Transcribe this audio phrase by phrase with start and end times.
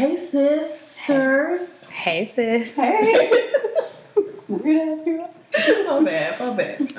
[0.00, 1.90] Hey, sisters.
[1.90, 2.72] Hey, sis.
[2.72, 3.42] Hey.
[4.48, 5.30] Weird ass girl.
[5.52, 6.94] my bad, my bad.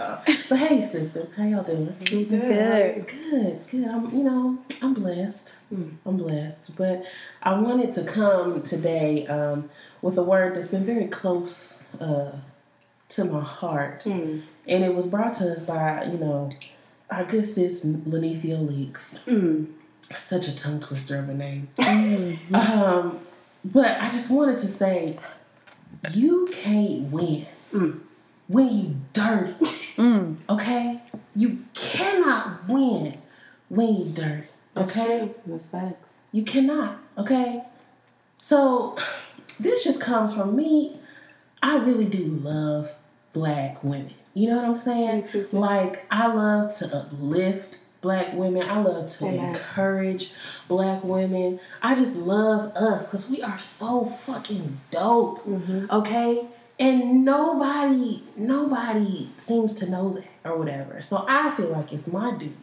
[0.47, 1.95] But hey, sisters, how y'all doing?
[2.05, 2.29] Good.
[2.29, 3.07] Good.
[3.07, 3.87] Good, good.
[3.87, 5.57] I'm, you know, I'm blessed.
[5.73, 5.93] Mm.
[6.05, 6.75] I'm blessed.
[6.75, 7.03] But
[7.42, 9.72] I wanted to come today um,
[10.04, 12.33] with a word that's been very close uh,
[13.10, 14.44] to my heart, Mm.
[14.68, 16.52] and it was brought to us by, you know,
[17.09, 19.23] our good sis Lenethia Leaks.
[19.26, 19.70] Mm.
[20.17, 21.67] Such a tongue twister of a name.
[22.53, 23.20] Um,
[23.63, 25.17] but I just wanted to say,
[26.13, 27.99] you can't win Mm.
[28.48, 29.53] when you dirty.
[29.95, 30.38] Mm.
[30.50, 31.02] Okay,
[31.36, 33.17] you cannot win
[33.70, 34.48] when you dirty.
[34.73, 35.36] That's Okay, true.
[35.48, 36.08] That's facts.
[36.31, 36.98] you cannot.
[37.17, 37.64] Okay,
[38.39, 38.98] so
[39.59, 40.98] this just comes from me.
[41.64, 42.91] I really do love
[43.34, 44.14] black women.
[44.34, 45.23] You know what I'm saying?
[45.25, 45.45] Too.
[45.53, 48.64] Like I love to uplift black women.
[48.68, 50.34] I love to encourage
[50.68, 51.59] black women.
[51.82, 55.45] I just love us because we are so fucking dope.
[55.45, 55.86] Mm-hmm.
[55.92, 56.45] Okay?
[56.80, 61.02] And nobody, nobody seems to know that or whatever.
[61.03, 62.56] So I feel like it's my duty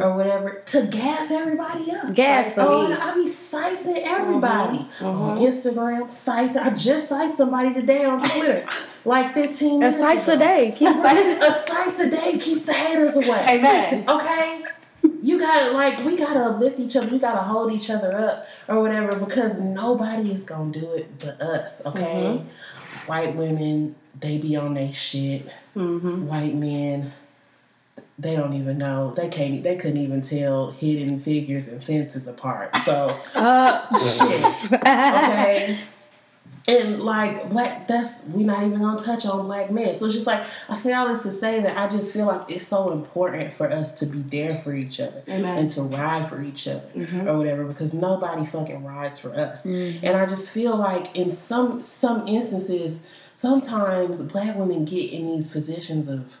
[0.00, 2.14] or whatever to gas everybody up.
[2.14, 2.98] Gas Like, oh.
[2.98, 5.46] I be sizing everybody on mhm.
[5.46, 6.56] Instagram, sizing.
[6.62, 8.66] I just sized somebody today on Twitter,
[9.04, 10.36] like 15 A minutes slice ago.
[10.36, 10.72] a day.
[10.74, 11.38] Keep Right?
[11.42, 13.44] A slice a day keeps the haters away.
[13.50, 14.04] Amen.
[14.08, 14.64] Okay?
[15.20, 18.80] You gotta like we gotta lift each other, we gotta hold each other up or
[18.80, 22.42] whatever because nobody is gonna do it but us, okay?
[23.06, 25.46] White women, they be on their shit.
[25.76, 26.26] Mm-hmm.
[26.26, 27.12] White men,
[28.18, 29.12] they don't even know.
[29.14, 32.76] They can't they couldn't even tell hidden figures and fences apart.
[32.78, 34.72] So Uh, shit.
[34.82, 35.78] Okay.
[36.68, 39.96] And like black, that's we're not even gonna touch on black men.
[39.96, 42.50] So it's just like I say all this to say that I just feel like
[42.50, 45.56] it's so important for us to be there for each other Amen.
[45.56, 47.26] and to ride for each other Mhm.
[47.26, 49.64] or whatever because nobody fucking rides for us.
[49.64, 50.00] Mhm.
[50.02, 53.00] And I just feel like in some some instances,
[53.34, 56.38] sometimes black women get in these positions of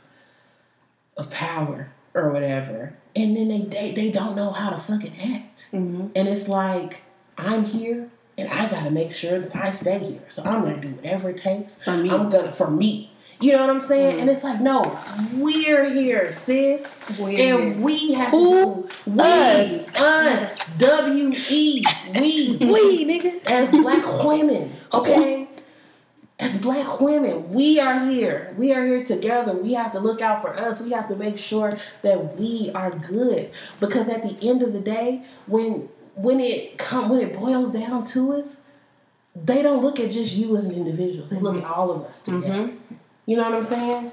[1.16, 5.70] of power or whatever, and then they they, they don't know how to fucking act.
[5.72, 6.08] Mm-hmm.
[6.14, 7.00] And it's like,
[7.38, 10.20] I'm here and I gotta make sure that I stay here.
[10.30, 11.82] So I'm gonna do whatever it takes.
[11.82, 12.08] For me.
[12.10, 13.10] I'm gonna for me.
[13.40, 14.16] You know what I'm saying?
[14.16, 14.20] Mhm.
[14.22, 14.98] And it's like, no,
[15.34, 16.90] we're here, sis.
[17.18, 17.72] We're and here.
[17.74, 18.88] we have Who?
[19.04, 20.00] to we, Us.
[20.00, 21.84] us, W E,
[22.18, 23.46] we, we, nigga.
[23.46, 25.46] as black women, okay?
[26.40, 28.54] As black women, we are here.
[28.56, 29.52] We are here together.
[29.54, 30.80] We have to look out for us.
[30.80, 33.50] We have to make sure that we are good.
[33.80, 35.88] Because at the end of the day, when
[36.18, 38.58] when it come when it boils down to us,
[39.34, 41.26] they don't look at just you as an individual.
[41.28, 42.68] They look at all of us together.
[42.68, 42.94] Mm-hmm.
[43.26, 44.12] You know what I'm saying?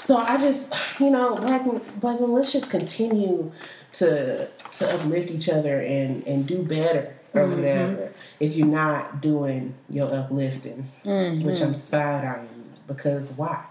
[0.00, 1.64] So I just, you know, black
[2.00, 3.50] black women, let's just continue
[3.94, 7.56] to to uplift each other and and do better or Mm-hmm.
[7.56, 8.12] whatever.
[8.40, 13.64] If you're not doing your uplifting, which I'm side eyeing because why?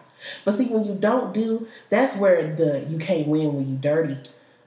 [0.44, 4.18] But see, when you don't do, that's where the you can't win when you dirty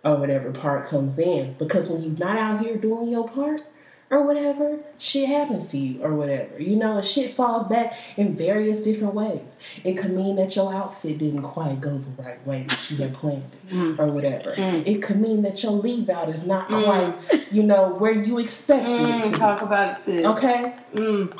[0.08, 1.54] or whatever part comes in.
[1.58, 3.62] Because when you're not out here doing your part
[4.10, 6.58] or whatever, shit happens to you or whatever.
[6.60, 9.58] You know, shit falls back in various different ways.
[9.84, 13.12] It could mean that your outfit didn't quite go the right way that you had
[13.12, 14.54] planned it or whatever.
[14.56, 17.14] It could mean that your leave out is not quite,
[17.52, 20.24] you know, where you expected it Mm, to talk about it, sis.
[20.26, 20.74] Okay?
[20.94, 21.38] Mm.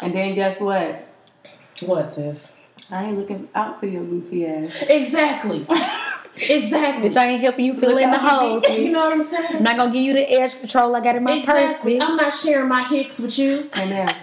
[0.00, 1.06] And then guess what?
[1.84, 2.52] What, sis?
[2.90, 4.82] I ain't looking out for your goofy ass.
[4.88, 5.66] Exactly.
[6.36, 7.08] exactly.
[7.08, 8.68] Bitch, I ain't helping you fill Look in the holes.
[8.68, 8.86] me.
[8.86, 9.56] You know what I'm saying?
[9.56, 11.98] I'm not gonna give you the edge control I got in my exactly.
[11.98, 12.08] purse, bitch.
[12.08, 14.14] I'm not sharing my hicks with you Amen.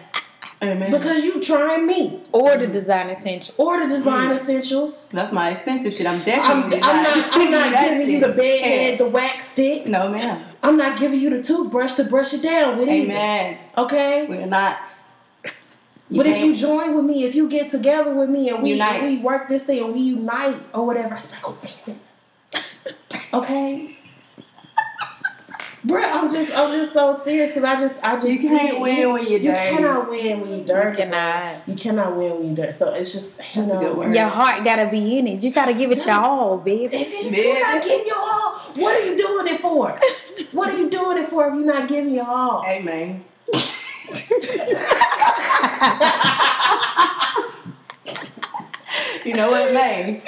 [0.62, 0.92] Amen.
[0.92, 2.22] because you trying me.
[2.32, 3.54] Or the design essential.
[3.58, 4.36] Or the design mm.
[4.36, 5.08] essentials.
[5.12, 6.08] That's my expensive shit.
[6.08, 7.36] I'm I'm, definitely I'm not.
[7.36, 9.86] I'm not that giving you the bed head, the wax stick.
[9.86, 10.44] No, ma'am.
[10.64, 13.12] I'm not giving you the toothbrush to brush it down with either.
[13.12, 13.58] Amen.
[13.78, 14.26] Okay.
[14.28, 14.90] We're not.
[16.10, 18.74] You but if you join with me, if you get together with me and we
[18.74, 19.04] Unite.
[19.04, 23.94] we work this thing and we unite or whatever, it's like, oh, okay.
[25.86, 29.14] Bruh, I'm just I'm just so serious because I just I just You can't win
[29.14, 29.76] when you're you dirty.
[29.76, 30.98] cannot win when you're You dirty.
[30.98, 31.68] cannot.
[31.68, 32.72] You cannot win when you're dirty.
[32.74, 34.14] So it's just you That's a good word.
[34.14, 35.42] Your heart gotta be in it.
[35.44, 36.96] You gotta give it your all, baby.
[36.96, 39.98] If, if you're not giving your all, what are you doing it for?
[40.52, 42.64] what are you doing it for if you're not giving your all?
[42.66, 43.24] Amen.
[49.26, 50.22] you know what, May?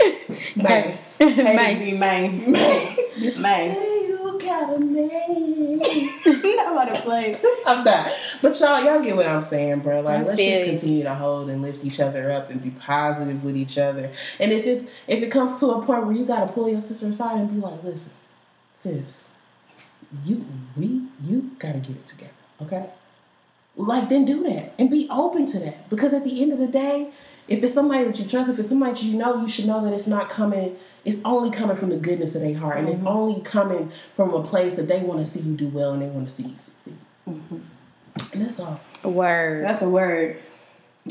[0.56, 0.98] May.
[1.20, 1.56] May.
[1.56, 1.94] May.
[1.94, 1.98] May.
[1.98, 3.42] Man.
[3.42, 3.86] Man.
[4.10, 7.36] You got a you know how to play.
[7.66, 8.12] I'm not.
[8.42, 10.02] But y'all, y'all get what I'm saying, bro.
[10.02, 13.44] Like, I let's just continue to hold and lift each other up and be positive
[13.44, 14.12] with each other.
[14.40, 17.08] And if it's if it comes to a point where you gotta pull your sister
[17.08, 18.14] aside and be like, listen,
[18.75, 19.30] sis,
[20.25, 22.90] you we you gotta get it together, okay?
[23.80, 25.90] Like then do that and be open to that.
[25.90, 27.12] Because at the end of the day,
[27.48, 29.84] if it's somebody that you trust, if it's somebody that you know, you should know
[29.84, 30.78] that it's not coming.
[31.06, 33.08] It's only coming from the goodness of their heart, and it's mm-hmm.
[33.08, 36.08] only coming from a place that they want to see you do well and they
[36.08, 36.98] want to see you succeed.
[37.28, 37.58] Mm-hmm.
[38.34, 38.80] And that's all.
[39.04, 39.66] A word.
[39.66, 40.40] That's a word.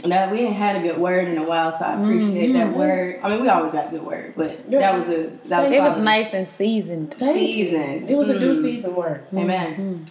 [0.04, 2.78] No, we ain't had a good word in a while, so I appreciate that mm-hmm.
[2.78, 3.20] word.
[3.22, 4.80] I mean, we always got a good word, but Yeah.
[4.80, 7.14] that was a that was It was nice and seasoned.
[7.14, 7.76] Thank you.
[8.06, 8.62] It was a due Mm.
[8.62, 9.24] season word.
[9.34, 10.04] Amen.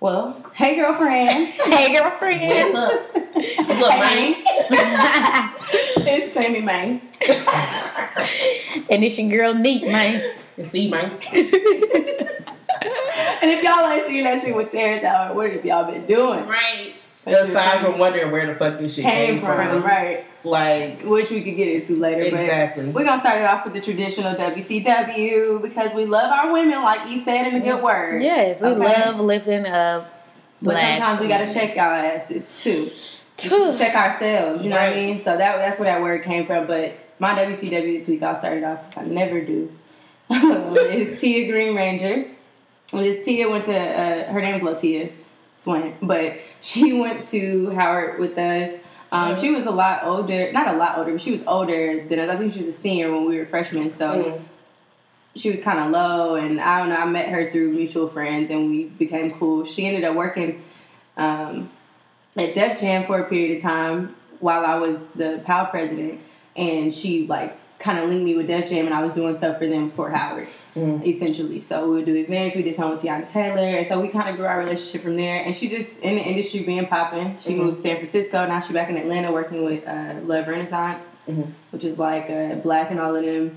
[0.00, 1.30] Well, hey girlfriend.
[1.66, 2.74] Hey, girlfriend.
[2.74, 3.16] What's up?
[3.34, 4.34] What's up, man?
[6.06, 7.00] it's Sammy May.
[8.90, 10.34] and it's your girl Neat, man.
[10.58, 11.12] And see, man.
[13.42, 16.46] And if y'all ain't seen that shit with Terrence Howard, what have y'all been doing?
[16.46, 17.02] Right.
[17.26, 20.24] Aside from wondering where the fuck this shit came from, right?
[20.46, 22.20] Like, Which we could get into later.
[22.22, 22.86] Exactly.
[22.86, 26.82] But we're gonna start it off with the traditional WCW because we love our women,
[26.82, 28.22] like you said in a good word.
[28.22, 28.80] Yes, we Okay.
[29.04, 30.12] love lifting up
[30.62, 32.90] But sometimes we gotta check our asses too.
[33.36, 33.76] Tuh.
[33.76, 34.64] check ourselves.
[34.64, 35.18] You know what I mean?
[35.18, 36.66] So that that's where that word came from.
[36.66, 39.70] But my WCW this week, I'll start it off because I never do.
[40.30, 42.26] it's Tia Green Ranger.
[42.92, 45.12] This Tia went to uh, her name's Latia
[45.54, 48.80] Swain, but she went to Howard with us.
[49.12, 52.18] Um, She was a lot older, not a lot older, but she was older than
[52.18, 52.28] us.
[52.30, 53.92] I think she was a senior when we were freshmen.
[53.94, 54.40] So Mm.
[55.36, 56.96] she was kind of low, and I don't know.
[56.96, 59.64] I met her through mutual friends, and we became cool.
[59.64, 60.62] She ended up working
[61.16, 61.70] um,
[62.36, 66.20] at Def Jam for a period of time while I was the PAL president,
[66.56, 69.58] and she like kind of linked me with Def Jam, and I was doing stuff
[69.58, 70.48] for them for Howard,
[71.04, 71.62] essentially.
[71.62, 72.56] So we would do events.
[72.56, 75.16] We did some with Teyana Taylor, and so we kind of grew our relationship from
[75.16, 75.44] there.
[75.44, 77.38] And she just in the industry being popping.
[77.38, 78.46] She moved to San Francisco.
[78.46, 81.02] Now she's back in Atlanta working with uh, Love Renaissance,
[81.70, 83.56] which is like uh, 6LACK and all of them.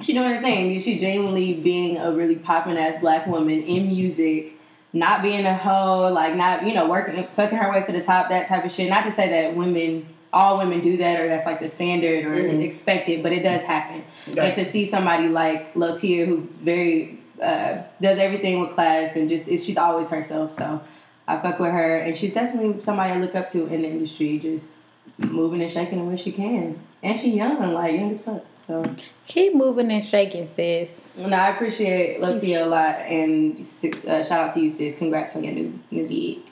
[0.00, 0.78] She doing her thing.
[0.80, 4.56] She genuinely being a really popping ass black woman in music
[4.92, 8.28] not being a hoe, like not you know working, fucking her way to the top,
[8.30, 8.88] that type of shit.
[8.88, 12.34] Not to say that women, all women do that, or that's like the standard or
[12.60, 14.04] expected, but it does happen.
[14.28, 14.38] Right.
[14.38, 19.48] And to see somebody like Lotia, who very uh, does everything with class and just
[19.48, 20.52] is, she's always herself.
[20.52, 20.80] So
[21.26, 24.38] I fuck with her, and she's definitely somebody I look up to in the industry,
[24.38, 24.70] just
[25.18, 26.78] moving and shaking the way she can.
[27.02, 28.44] And she young, like young as fuck.
[28.58, 28.94] So
[29.24, 31.06] Keep moving and shaking, sis.
[31.16, 33.58] no, I appreciate Latia a lot, and
[34.06, 34.96] uh, shout out to you, sis.
[34.96, 36.49] Congrats on your new new gig.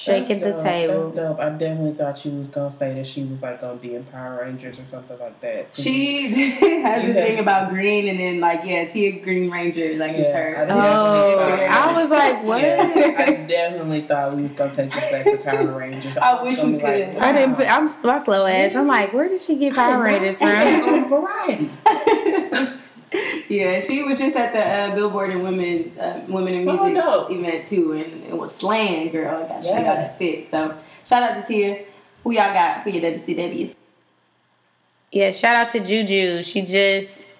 [0.00, 0.62] Shaking the dope.
[0.62, 1.02] table.
[1.10, 1.38] That's dope.
[1.40, 4.40] I definitely thought you was gonna say that she was like gonna be in Power
[4.42, 5.76] Rangers or something like that.
[5.76, 6.28] She
[6.82, 10.32] has You this thing about green, and then like yeah, Tia Green Ranger, like it's
[10.32, 10.56] her.
[10.56, 11.38] I Oh,
[11.70, 12.60] I was like, what?
[12.62, 16.16] Yeah, I definitely thought we was gonna take this back to Power Rangers.
[16.16, 17.22] I was wish gonna we be like, could.
[17.22, 17.60] I didn't.
[17.60, 18.74] I'm my slow ass.
[18.74, 20.48] I'm like, where did she get Power Rangers from?
[20.50, 21.70] on Variety.
[23.50, 27.02] Yeah, she was just at the uh, Billboard and Women uh, Women in Oh, Music
[27.02, 27.30] dope.
[27.32, 29.34] event too, and it was slaying, girl.
[29.42, 30.46] I got she got it fit.
[30.50, 30.74] So
[31.04, 31.84] shout out to Tia.
[32.24, 33.74] Who y'all got for your WCWs?
[35.12, 36.42] Yeah, shout out to Juju.
[36.44, 37.34] She just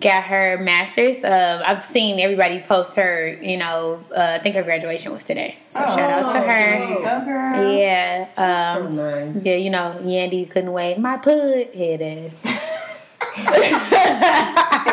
[0.00, 1.22] got her master's.
[1.24, 3.28] Uh, I've seen everybody post her.
[3.42, 5.58] You know, uh, I think her graduation was today.
[5.66, 6.78] So shout out to her.
[7.02, 7.72] Go girl.
[7.76, 8.74] Yeah.
[8.74, 9.44] So Um, nice.
[9.44, 10.98] yeah, you know, Yandy couldn't wait.
[10.98, 12.46] My put head ass.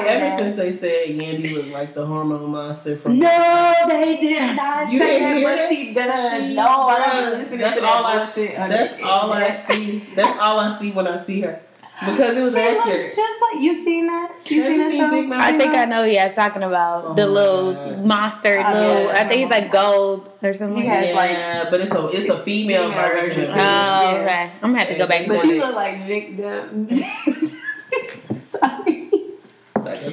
[0.08, 4.92] Ever since they said Yandy looked like the hormone monster from No, they did not
[4.92, 6.50] You say didn't that, hear but she does.
[6.50, 8.60] She no, I don't be listening That's to that all I- bullshit.
[8.60, 10.00] on That's all I see.
[10.16, 11.62] That's all I see when I see her.
[12.06, 12.86] Because it was She accurate.
[12.88, 14.30] looks just like you seen that.
[14.52, 15.10] You Have seen you that seen show?
[15.12, 17.06] Big I think I know Yeah, talking about.
[17.06, 18.06] Oh the little God.
[18.06, 19.04] monster, I little.
[19.06, 19.12] know.
[19.12, 20.82] I think he's like gold or something.
[20.84, 21.16] He like has, that.
[21.16, 23.30] like- yeah, but it's a it's a female, Female version.
[23.30, 23.52] version too.
[23.54, 24.22] Oh, Yeah.
[24.26, 24.52] okay.
[24.62, 25.26] I'm gonna have to go back.
[25.26, 25.66] But and she watch it.
[25.66, 26.88] look like Vic Dumb.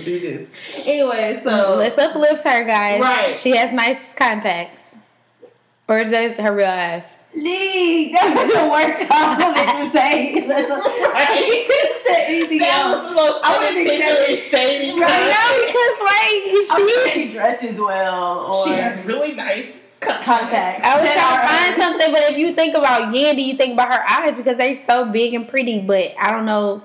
[0.04, 0.18] Sorry.
[0.21, 0.50] Do this.
[0.87, 3.00] Anyway, so Let's uplift her, guys.
[3.00, 3.37] Right.
[3.38, 4.97] She has nice contacts.
[5.88, 7.16] Or is that her real eyes?
[7.35, 10.47] Lee, that was the worst compliment to say.
[10.47, 13.00] That's a- He could have said anything that else.
[13.02, 14.92] was the most I would've unintentionally accepted- shady.
[15.02, 17.32] I know because like I'm she.
[17.32, 18.47] dresses well.
[18.54, 20.85] Or She has really nice contacts.
[20.85, 23.75] I was trying to are- find something, but if you think about Yandy, you think
[23.75, 25.80] about her eyes because they're so big and pretty.
[25.80, 26.82] But I don't know.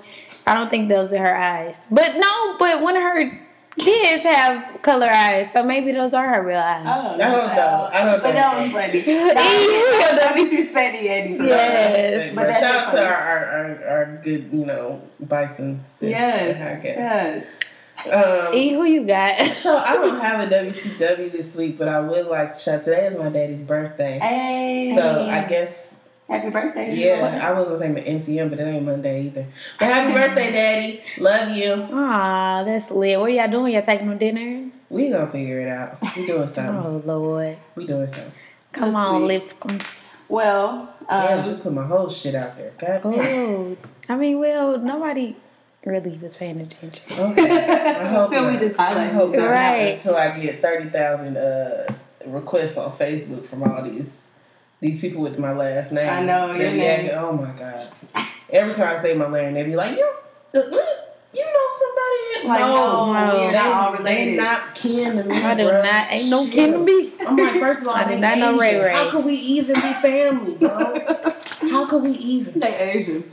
[0.48, 1.86] I don't think those are her eyes.
[1.90, 3.40] But no, but one of her
[3.78, 6.84] kids have color eyes, so maybe those are her real eyes.
[6.86, 7.24] I don't know.
[7.24, 7.88] I don't know.
[7.92, 8.34] I don't But know.
[8.34, 8.98] that was funny.
[8.98, 10.18] Ew.
[10.18, 11.44] Don't disrespect Eddie for.
[11.44, 12.34] Yes.
[12.34, 13.06] But But that's shout out to funny.
[13.06, 15.82] our, our, our, our good, you know, bison.
[16.00, 16.84] Yes.
[16.84, 17.58] Yes.
[18.10, 19.36] Um, E, who you got?
[19.54, 22.84] so I don't have a WCW this week, but I would like to shout.
[22.84, 24.92] Today is my daddy's birthday, Hey.
[24.96, 25.97] so I guess
[26.28, 26.94] Happy birthday.
[26.94, 29.46] yeah, I was gonna say my MCM, but it ain't Monday either.
[29.78, 31.02] But happy birthday, daddy!
[31.18, 31.72] Love you.
[31.90, 33.18] Aw, that's lit.
[33.18, 33.72] What are y'all doing?
[33.72, 34.70] Y'all taking them dinner?
[34.90, 35.96] We gonna figure it out.
[36.16, 36.76] We doing something.
[36.76, 37.56] Oh Lord.
[37.76, 38.32] We doing something.
[38.72, 39.26] Come That's on, sweet.
[39.28, 40.20] lipscombs.
[40.28, 42.72] Well, Damn, um, just put my whole shit out there.
[42.78, 43.14] God damn.
[43.14, 43.76] Oh,
[44.10, 45.34] I mean, well, nobody
[45.86, 47.04] really was paying attention.
[47.18, 47.94] Okay.
[47.96, 48.60] I hope Till we not.
[48.60, 49.94] just I hope Right.
[49.96, 51.86] until I get thirty thousand uh,
[52.26, 54.27] requests on Facebook from all these
[54.80, 56.08] these people with my last name.
[56.08, 57.06] I know, your name.
[57.06, 57.88] acting- Oh my god!
[58.50, 60.10] Every time I say my name, they be like, "You,
[60.54, 60.60] uh,
[61.34, 64.36] you know somebody?" Like, no, no, we're not all they related.
[64.36, 65.36] not kin to me.
[65.42, 65.82] I do bruh.
[65.82, 66.54] not, ain't no Shit.
[66.54, 67.12] kin to me.
[67.26, 68.92] I'm like, first of all, I do they not know Ray Ray.
[68.92, 70.94] How could we even be family, bro?
[71.70, 72.60] How could we even?
[72.60, 73.30] they Asian.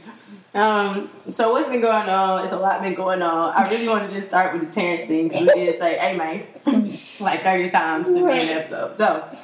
[0.55, 2.45] Um, so what's been going on?
[2.45, 3.53] It's a lot been going on.
[3.53, 6.15] I really want to just start with the Terrence thing because we did say, "Hey,
[6.17, 8.97] man," like thirty times to be in the episode.
[8.97, 9.37] So,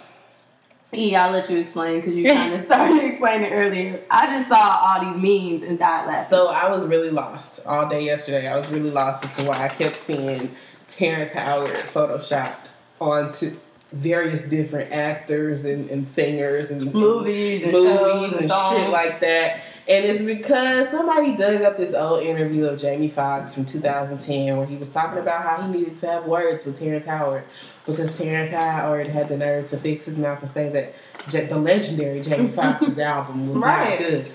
[0.93, 4.01] E, I'll let you explain because you kind of started explaining earlier.
[4.09, 6.25] I just saw all these memes and died laughing.
[6.29, 8.47] So I was really lost all day yesterday.
[8.47, 10.53] I was really lost as to why I kept seeing
[10.87, 13.57] Terrence Howard photoshopped onto
[13.93, 19.61] various different actors and, and singers and Movies and movies and and shit like that.
[19.87, 24.65] And it's because somebody dug up this old interview of Jamie Foxx from 2010 where
[24.65, 27.43] he was talking about how he needed to have words with Terrence Howard
[27.85, 30.93] because Terrence Howard had the nerve to fix his mouth and say that
[31.29, 32.55] J- the legendary Jamie mm-hmm.
[32.55, 33.89] Foxx's album was Right.
[33.89, 34.31] not good.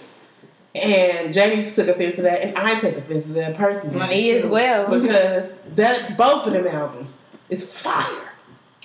[0.83, 3.99] And Jamie took offense to that, and I took offense to that personally.
[4.09, 4.91] Me as well.
[4.91, 7.17] Because that both of them albums
[7.49, 8.33] is fire.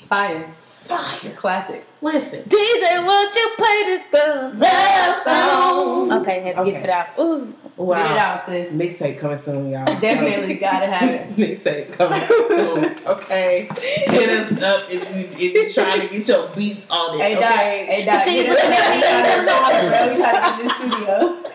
[0.07, 1.31] Fire, Fire.
[1.35, 1.85] classic.
[2.01, 2.43] Listen.
[2.43, 6.11] DJ, won't you play this girl love song?
[6.21, 6.71] Okay, had to Okay.
[6.71, 7.07] get it out.
[7.19, 7.53] Ooh.
[7.77, 8.01] Wow.
[8.01, 8.73] Get it out, sis.
[8.73, 9.85] Mixtape coming soon, y'all.
[10.01, 11.35] Definitely gotta have it.
[11.37, 12.95] Mixtape coming soon.
[13.07, 13.69] Okay.
[13.77, 17.21] Hit us up if you if you're trying to get your beats on it.
[17.21, 17.43] Hey, Doc.
[17.43, 17.85] okay.
[17.87, 18.23] Hey, Doc.
[18.23, 19.49] She's get us looking at me.
[19.51, 20.11] out.
[20.11, 21.37] We gotta get this studio.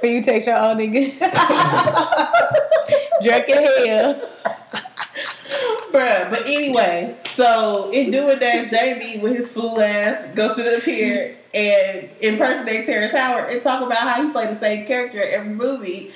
[0.00, 1.02] When you text your own nigga.
[3.22, 4.20] Drunk in hell.
[5.92, 10.82] Bruh, but anyway, so in doing that, Jamie with his fool ass go sit up
[10.82, 15.32] here and impersonate Terrence Howard and talk about how he played the same character in
[15.32, 16.12] every movie,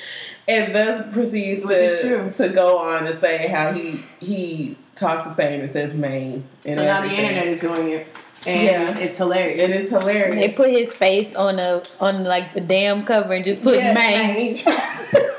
[0.48, 2.30] and thus proceeds Which is true.
[2.32, 6.44] to to go on to say how he he talks the same and says Maine.
[6.66, 8.06] And So now the internet is doing it,
[8.46, 8.62] and
[8.96, 8.98] Yeah.
[8.98, 9.62] it's hilarious.
[9.62, 10.36] and it's hilarious.
[10.36, 13.94] They put his face on the on like the damn cover and just put Yes,
[13.94, 14.56] man.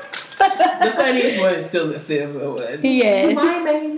[0.82, 2.80] the funniest one is still the SZA one.
[2.82, 3.34] Yes.
[3.36, 3.91] My name is your name.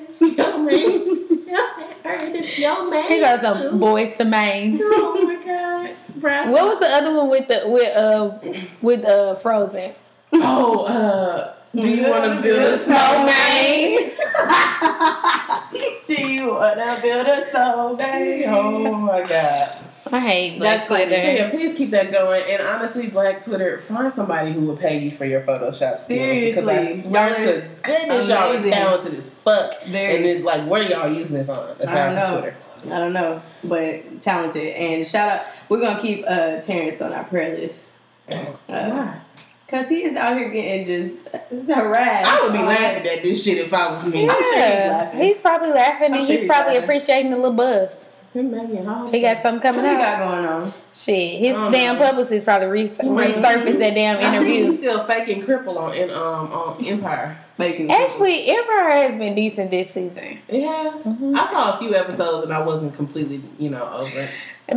[2.64, 3.08] It's your name.
[3.08, 4.80] He got some boys to Maine.
[4.82, 6.50] Oh my god, bruh.
[6.50, 8.38] What was the other one with the with uh
[8.80, 9.92] with uh Frozen?
[10.32, 14.10] Oh, uh, do you want to build a snowman?
[16.06, 18.44] Do you wanna build a snowman?
[18.48, 19.83] Oh my god.
[20.12, 21.04] I hate Black That's funny.
[21.06, 21.22] Twitter.
[21.22, 22.42] So yeah, please keep that going.
[22.50, 26.06] And honestly, Black Twitter, find somebody who will pay you for your Photoshop skills.
[26.54, 27.02] Because I Seriously.
[27.10, 28.72] swear Y'all to goodness, y'all are amazing.
[28.72, 29.82] talented as fuck.
[29.84, 30.16] Very.
[30.16, 31.74] And then, like, what are y'all using this on?
[31.88, 32.40] I don't know.
[32.40, 32.56] Twitter.
[32.86, 34.74] I don't know, but talented.
[34.74, 37.88] And shout out, we're gonna keep uh, Terrence on our prayer list.
[38.30, 38.34] Uh,
[38.66, 39.20] Why?
[39.68, 42.26] Cause he is out here getting just harassed.
[42.30, 44.28] I would be laughing at this shit if I was me.
[44.28, 46.84] I'm sure he's Yeah, he's probably laughing I'm and sure he's he's probably laughing.
[46.84, 48.08] appreciating the little buzz.
[48.34, 49.98] He got something What coming he out.
[50.00, 50.72] got going on?
[50.92, 52.04] Shit, his Oh, damn no.
[52.04, 54.66] publicist probably re- resurfaced that damn interview.
[54.72, 57.38] he's still faking cripple on in um on Empire.
[57.56, 60.40] Making Actually, Empire has been decent this season.
[60.48, 61.04] It has.
[61.06, 61.36] Mm-hmm.
[61.36, 64.30] I saw a few episodes and I wasn't completely, you know, over it.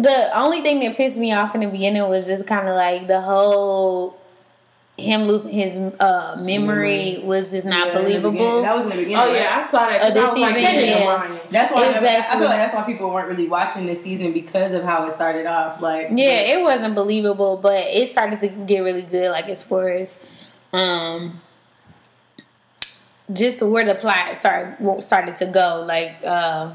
[0.03, 3.07] The only thing that pissed me off in the beginning was just kind of like
[3.07, 4.15] the whole
[4.97, 8.21] him losing his uh, memory was just not Yeah, in the beginning.
[8.31, 8.61] believable.
[8.63, 9.15] That was in the beginning.
[9.17, 10.01] Oh yeah, I saw that.
[10.01, 11.05] 'cause Oh, this I was like, season, that yeah.
[11.05, 11.39] lying.
[11.51, 12.07] That's why exactly.
[12.09, 12.39] I Exactly.
[12.39, 15.45] feel like that's why people weren't really watching this season because of how it started
[15.45, 15.81] off.
[15.81, 19.29] Like Yeah, it wasn't believable, but it started to get really good.
[19.31, 20.17] Like as far as
[20.73, 21.41] um,
[23.31, 25.83] just where the plot started started to go.
[25.85, 26.71] Like uh,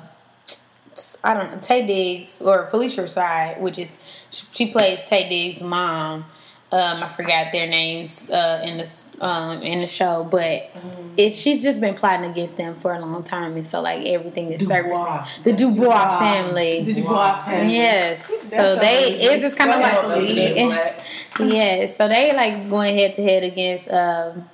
[1.25, 3.99] I don't know, Taye Diggs or Phylicia side, which is
[4.31, 6.25] she plays Taye Diggs' mom.
[6.73, 10.71] Um, I forgot their names uh, in this um, in the show, but
[11.17, 14.51] it, she's just been plotting against them for a long time, and so like everything
[14.51, 15.27] is Dubois.
[15.45, 16.83] The Dubois family.
[16.85, 17.75] The Dubois family.
[17.75, 18.25] Yes.
[18.25, 19.33] So so they amazing.
[19.33, 20.67] it's just kind of Go like Phylicia.
[20.67, 21.53] Black.
[21.53, 21.87] yeah.
[21.87, 24.49] So they like going head to head against um,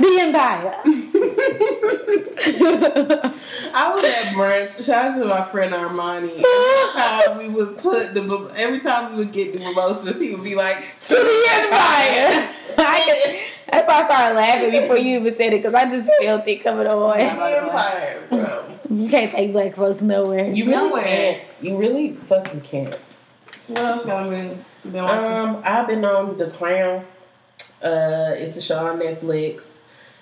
[0.00, 0.72] the Empire.
[3.76, 4.84] I was at brunch.
[4.84, 6.42] Shout out to my friend Armani.
[6.42, 10.44] Every time we would put the every time we would get the mimosas, he would
[10.44, 12.50] be like, to the Empire.
[12.78, 16.46] I that's why I started laughing before you even said it because I just felt
[16.46, 17.16] it coming on.
[17.16, 20.50] the Empire, bro." You can't take black folks nowhere.
[20.52, 21.04] You really Nowhere.
[21.04, 21.42] can't.
[21.60, 22.94] You really fucking can't.
[23.68, 25.32] What else y'all been, been watching?
[25.32, 27.04] Um, I've been on The Crown.
[27.82, 29.73] Uh, it's a show on Netflix.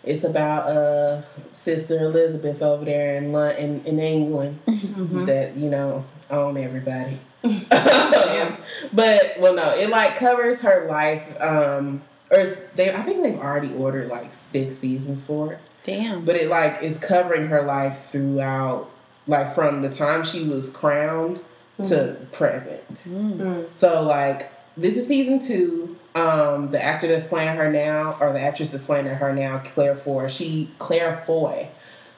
[0.05, 4.61] It's about uh Sister Elizabeth over there in Lon- in, England.
[4.93, 5.25] Mm-hmm.
[5.25, 7.19] That you know, own everybody.
[7.43, 11.41] but well, no, it like covers her life.
[11.41, 12.45] Um, or
[12.75, 15.59] they, I think they've already ordered like six seasons for it.
[15.83, 16.25] Damn.
[16.25, 18.91] But it like is covering her life throughout,
[19.27, 21.43] like from the time she was crowned
[21.85, 22.95] to present.
[22.95, 23.75] Mm.
[23.75, 25.97] So like this is season two.
[26.15, 29.97] Um, the actor that's playing her now, or the actress that's playing her now, Claire
[29.97, 30.29] Foy.
[30.29, 31.69] She Claire Foy.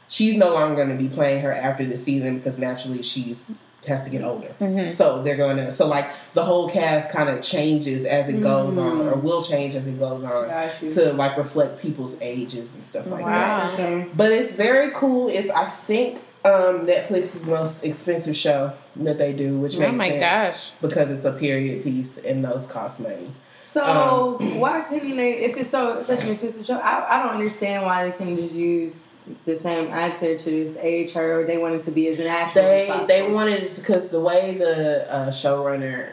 [0.09, 3.39] She's no longer going to be playing her after this season because naturally she's
[3.87, 4.49] has to get older.
[4.61, 4.95] Mhm.
[4.95, 5.75] So they're going to.
[5.75, 9.75] So like the whole cast kind of changes as it goes on, or will change
[9.75, 10.49] as it goes on
[10.95, 13.75] to like reflect people's ages and stuff like that.
[13.75, 14.07] Okay.
[14.17, 15.29] But it's very cool.
[15.29, 20.09] It's I think um, Netflix's most expensive show that they do, which Oh makes my
[20.11, 20.71] sense gosh.
[20.81, 23.31] because it's a period piece and those cost money.
[23.75, 25.33] So Um, why couldn't they?
[25.39, 28.55] If it's so such an expensive show, I, I don't understand why they couldn't just
[28.55, 29.15] use
[29.47, 31.41] the same actor to just age her.
[31.41, 34.55] Or they wanted to be as natural They as they wanted it because the way
[34.55, 36.13] the uh, showrunner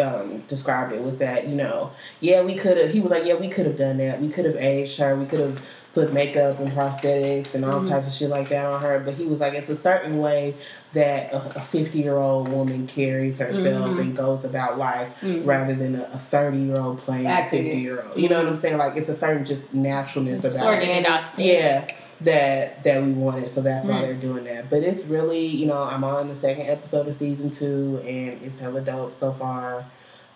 [0.00, 3.34] um, described it was that you know yeah we could have he was like yeah
[3.34, 5.64] we could have done that we could have aged her we could have
[5.94, 7.88] put makeup and prosthetics and all Mhm.
[7.90, 10.54] types of shit like that on her but he was like it's a certain way
[10.94, 14.00] that a 50 year old woman carries herself Mhm.
[14.00, 15.46] and goes about life Mhm.
[15.46, 18.56] rather than a 30 year old playing a 50 year old you know what I'm
[18.56, 18.78] saying?
[18.78, 21.22] Like it's a certain just naturalness about Sorting it out.
[21.36, 21.84] yeah.
[22.22, 23.52] That that we wanted.
[23.52, 24.00] So that's why Mm.
[24.02, 24.70] they're doing that.
[24.70, 28.60] But it's really you know i'm on the second episode of season two and it's
[28.60, 29.84] hella dope so far.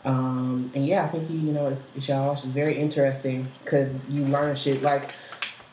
[0.04, 2.32] Um and yeah i think you you know it's, it's y'all.
[2.32, 4.82] It's very interesting because you learn shit.
[4.82, 5.10] Like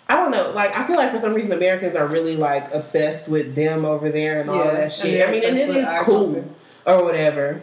[0.10, 0.52] I don't know.
[0.54, 4.10] Like, I feel like for some reason Americans are really like obsessed with them over
[4.12, 5.18] there and all that shit.
[5.20, 6.50] Yeah, I mean, and it that's is what I cool remember.
[6.86, 7.62] or whatever.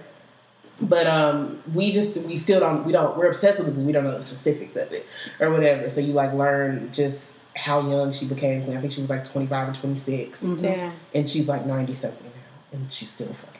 [0.82, 3.92] But um, we just we still don't we don't we're obsessed with it, but we
[3.92, 5.06] don't know the specifics of it
[5.38, 5.88] or whatever.
[5.90, 8.62] So you like learn just how young she became.
[8.70, 10.58] I think she was like twenty five or twenty six, Mhm.
[10.60, 10.92] Damn.
[11.14, 13.59] and she's like ninety something now, and she's still fucking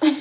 [0.00, 0.14] Like,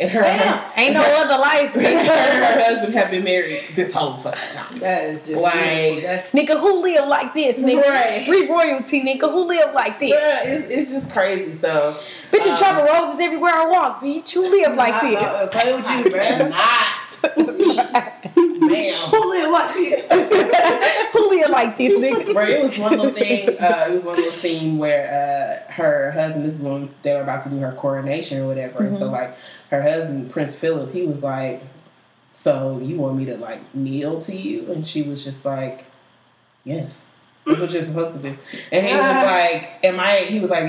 [0.00, 0.62] and her, Damn.
[0.78, 1.72] Ain't no other life.
[1.72, 4.78] her and her husband have been married this whole fucking time.
[4.78, 7.82] That is just Like- that's Nigga, who live like this, nigga?
[7.82, 8.24] Right.
[8.26, 9.30] Free royalty, nigga.
[9.30, 10.10] Who live like this?
[10.10, 11.54] Yeah, it's, it's just crazy.
[11.56, 11.96] So
[12.30, 14.32] Bitches Um, dropping roses everywhere I walk, bitch.
[14.34, 15.62] Who live like I- I- I this?
[15.62, 16.50] play with you, bro.
[19.10, 20.10] Who live like this?
[21.30, 22.32] Live like this, nigga?
[22.32, 23.48] Bro, it was one little thing.
[23.48, 26.44] Uh, it was one little scene where uh, her husband.
[26.44, 28.84] This is when they were about to do her coronation or whatever.
[28.84, 29.36] And so, like,
[29.70, 31.62] her husband, Prince Philip, he was like,
[32.40, 35.84] "So you want me to like kneel to you?" And she was just like,
[36.64, 37.04] "Yes."
[37.46, 38.36] That's what you're supposed to do.
[38.70, 40.64] And he was like, "Am I?" He was like,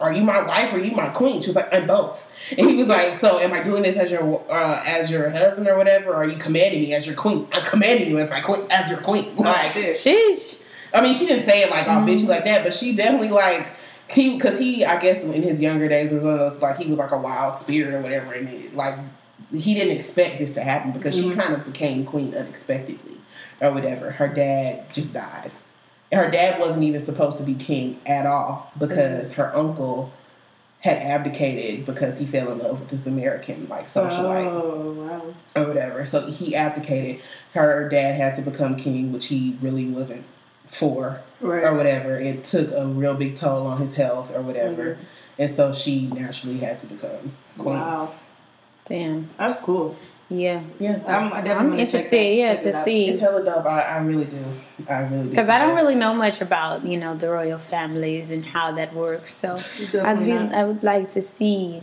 [0.00, 2.68] "Are you my wife or are you my queen?" She was like, "I'm both." And
[2.70, 5.76] he was like, "So am I doing this as your uh, as your husband or
[5.76, 6.12] whatever?
[6.12, 7.48] Or are you commanding me as your queen?
[7.52, 9.90] I'm commanding you as my queen as your queen." Like, shit.
[9.90, 10.60] Sheesh.
[10.94, 12.08] I mean, she didn't say it like all Mm-hmm.
[12.08, 13.66] bitchy like that, but she definitely like
[14.08, 16.98] he because he I guess in his younger days was one of like he was
[16.98, 18.94] like a wild spirit or whatever, and it, like
[19.52, 21.30] he didn't expect this to happen because Mm-hmm.
[21.30, 23.16] she kind of became queen unexpectedly
[23.60, 24.10] or whatever.
[24.12, 25.50] Her dad just died.
[26.14, 29.40] And Her dad wasn't even supposed to be king at all because Mm-hmm.
[29.42, 30.12] her uncle
[30.80, 35.34] had abdicated because he fell in love with this American like socialite Oh wow.
[35.56, 36.04] or whatever.
[36.06, 37.22] So he abdicated.
[37.54, 40.24] Her dad had to become king, which he really wasn't
[40.66, 41.64] for Right.
[41.64, 42.16] or whatever.
[42.16, 44.98] It took a real big toll on his health or whatever.
[45.38, 47.74] And so she naturally had to become queen.
[47.76, 48.14] Wow.
[48.84, 49.30] Damn.
[49.38, 49.96] That's cool.
[50.30, 50.62] Yeah.
[50.80, 51.02] Yeah.
[51.06, 52.84] I'm, I definitely I'm interested, yeah, to it out.
[52.84, 53.08] see.
[53.08, 53.66] It's hella dope.
[53.66, 54.44] I, I really do.
[54.88, 55.28] I really do.
[55.30, 58.72] Because I don't suggest really know much about, you know, the royal families and how
[58.72, 59.34] that works.
[59.34, 60.54] So I, definitely really, not.
[60.54, 61.82] I would like to see.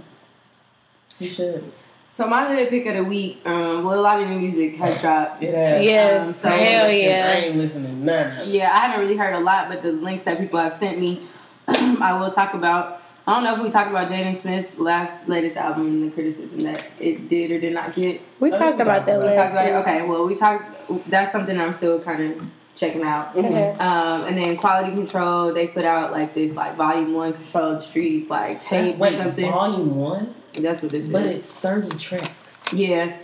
[1.19, 1.71] You should.
[2.07, 3.41] So my hood pick of the week.
[3.45, 5.41] Um, well, a lot of new music has dropped.
[5.43, 5.85] It has.
[5.85, 8.49] Yes, Um, so- I ain't hell listening- I ain't listening to none.
[8.49, 11.21] Yeah, I haven't really heard a lot, but the links that people have sent me,
[11.67, 13.01] I will talk about.
[13.27, 16.63] I don't know if we talked about Jaden Smith's last latest album and the criticism
[16.63, 18.19] that it did or did not get.
[18.39, 19.87] We Oh, talked about that We last talked about it.
[19.87, 21.09] Okay, well, we talked.
[21.09, 23.35] That's something I'm still kind of checking out.
[23.35, 23.71] Okay.
[23.73, 27.79] Um, and then Quality Control, they put out like this like Volume One Control the
[27.81, 29.51] Streets like tape Wait, or something.
[29.51, 30.33] volume one?
[30.53, 31.53] That's what this But is.
[31.61, 32.65] But it's 30 tracks.
[32.73, 33.17] Yeah,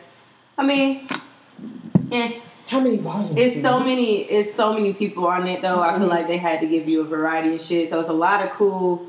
[0.57, 1.09] I mean,
[2.11, 2.39] eh.
[2.67, 3.33] How many volumes?
[3.39, 4.23] It's so many.
[4.23, 5.79] It's so many people on it though.
[5.81, 6.09] I feel Mhm.
[6.11, 7.89] like they had to give you a variety of shit.
[7.89, 9.01] So it's a lot of cool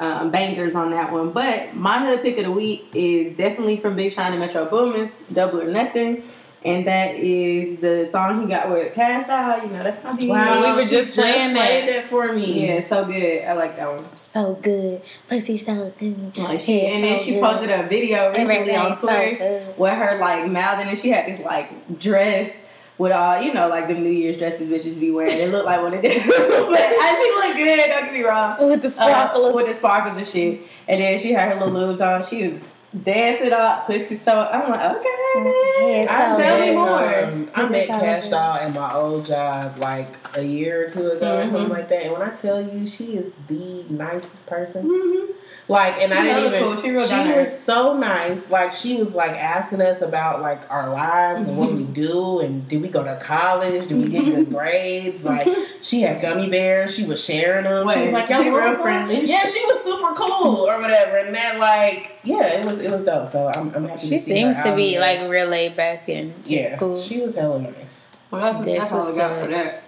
[0.00, 1.30] um, bangers on that one.
[1.30, 5.20] But my hood pick of the week is definitely from Big Sean and Metro Boomin's
[5.32, 6.22] "Double or Nothing,"
[6.64, 9.66] and that is the song he got with Kash Doll.
[9.66, 10.28] You know that's my beat.
[10.30, 11.86] Wow, we were she just playing that.
[11.86, 12.66] that for me.
[12.68, 13.44] Yeah, so good.
[13.44, 14.16] I like that one.
[14.16, 15.02] So good.
[15.28, 16.36] Pussy so good.
[16.38, 17.42] Like she, Yeah, and then she good.
[17.42, 19.78] posted a video recently Everything on Twitter good.
[19.78, 22.52] with her like mouthing, and she had this like dress
[22.98, 25.38] with all you know, like the New Year's dresses bitches be wearing.
[25.38, 27.88] It looked like what it is, but uh, she looked good.
[27.88, 28.56] Don't get me wrong.
[28.58, 30.60] With the Uh, with the sparkles and shit.
[30.88, 32.22] And then she had her little lubes on.
[32.24, 32.60] She was
[33.04, 34.48] dancing up, pussy so.
[34.52, 36.04] I'm like, okay, Mm, man.
[36.06, 37.24] Yeah, I so Tell me more.
[37.24, 40.90] um, I met is how Kash Doll at my old job like a year or
[40.90, 41.50] two ago or Mhm.
[41.50, 42.04] something like that.
[42.04, 44.88] And when I tell you, she is the nicest person.
[44.88, 45.26] Mhm.
[45.68, 46.62] Like, and I She didn't even.
[46.62, 46.76] cool.
[46.80, 47.64] She real down to was earth.
[47.64, 48.50] so nice.
[48.50, 51.92] Like, she was like asking us about like our lives and what we mm-hmm.
[51.92, 53.86] do, and did we go to college?
[53.86, 54.54] Did we get good mm-hmm.
[54.54, 55.26] grades?
[55.26, 55.62] Like, mm-hmm.
[55.82, 56.96] she had gummy bears.
[56.96, 57.86] She was sharing them.
[57.90, 60.66] she Wait, was like, she "Yo, real real friendly." friendly." Yeah, she was super cool
[60.66, 61.18] or whatever.
[61.18, 63.28] And that, like, yeah, it was it was dope.
[63.28, 64.00] So I'm, I'm happy.
[64.00, 65.00] She to see her seems to be here.
[65.00, 66.98] like real laid back and just yeah, cool.
[66.98, 68.08] she was hella nice.
[68.30, 69.82] Well, that's, That's that's all I what's got for that.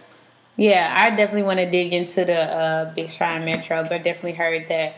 [0.57, 4.69] Yeah, I definitely want to dig into the uh, Big Sean Metro, but definitely heard
[4.69, 4.97] that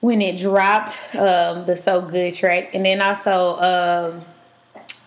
[0.00, 4.24] when it dropped, um, the So Good track, and then also um,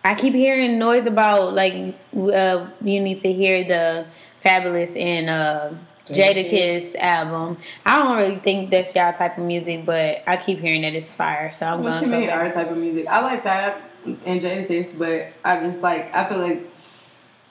[0.03, 4.05] I keep hearing noise about like uh, you need to hear the
[4.43, 5.69] Fabolous and uh,
[6.05, 6.93] Jadakiss.
[6.93, 7.57] Jadakiss album.
[7.85, 11.15] I don't really think that's y'all type of music, but I keep hearing that it's
[11.15, 12.39] fire, so I'm What gonna you go mean, back.
[12.39, 13.07] our type of music?
[13.07, 16.69] I like Fab and Jadakiss, but I just like I feel like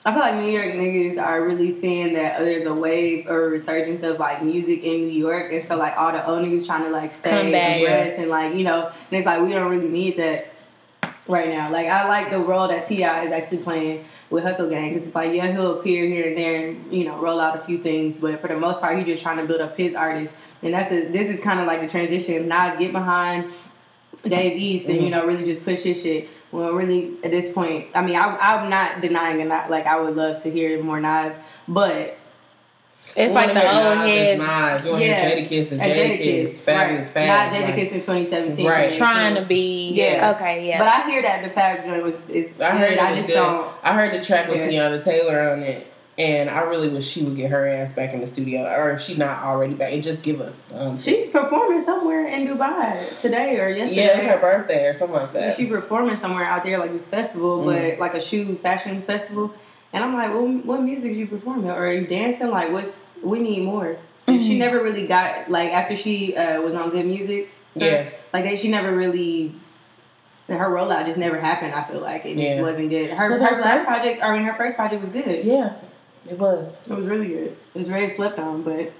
[0.05, 3.49] I feel like New York niggas are really seeing that there's a wave or a
[3.49, 6.83] resurgence of like music in New York, and so like all the old niggas trying
[6.83, 7.79] to like stay back.
[7.79, 10.53] abreast and like you know, and it's like we don't really need that
[11.29, 11.71] right now.
[11.71, 13.23] Like I like the role that T.I.
[13.25, 16.67] is actually playing with Hustle Gang because it's like yeah he'll appear here and there
[16.67, 19.23] and you know roll out a few things, but for the most part he's just
[19.23, 21.87] trying to build up his artists, and that's the this is kind of like the
[21.87, 22.49] transition.
[22.49, 23.53] Nas get behind
[24.23, 25.05] Dave East and mm-hmm.
[25.05, 26.29] you know really just push his shit.
[26.53, 29.99] Well, really at this point, I mean, I, I'm not denying and not like I
[29.99, 31.37] would love to hear more Nas,
[31.67, 32.15] but
[33.15, 34.85] It's like the old heads Nas.
[34.85, 35.31] You want to Yeah.
[35.31, 36.49] Jadakiss is and Jadakiss.
[36.53, 37.07] Fabolous, right?
[37.07, 37.51] fabulous.
[37.51, 38.91] Not Jadakiss in 2017, Right.
[38.91, 38.97] 2018.
[38.97, 39.91] trying to be.
[39.93, 40.31] Yeah.
[40.35, 40.67] Okay.
[40.67, 40.77] Yeah.
[40.79, 43.33] But I hear that the Fab joint was is I heard it I just good.
[43.33, 43.71] don't.
[43.83, 44.89] I heard the track with Yeah.
[44.89, 45.87] Teyana Taylor on it,
[46.17, 49.01] and I really wish she would get her ass back in the studio, or if
[49.01, 50.95] she not already back, and just give us some.
[50.97, 54.05] She's performing somewhere in Dubai today or yesterday.
[54.05, 55.55] yeah, it's her birthday or something like that.
[55.55, 57.65] She performing somewhere out there like this festival, Mm.
[57.95, 59.53] but like a shoe fashion festival.
[59.91, 61.69] And I'm like, well, what music you performing?
[61.69, 62.49] Or are you dancing?
[62.49, 63.97] Like, what's we need more.
[64.25, 64.43] So Mm-hmm.
[64.43, 67.51] she never really got like after she uh, was on Good Music.
[67.75, 68.09] Yeah.
[68.31, 69.53] like they, she never really.
[70.47, 71.73] Her rollout just never happened.
[71.73, 72.55] I feel like it Yeah.
[72.57, 73.09] just wasn't good.
[73.11, 75.43] Her, her her last first- project, I mean, her first project was good.
[75.43, 75.73] yeah,
[76.29, 76.79] it was.
[76.89, 77.57] It was really good.
[77.73, 78.91] It was very slept on, but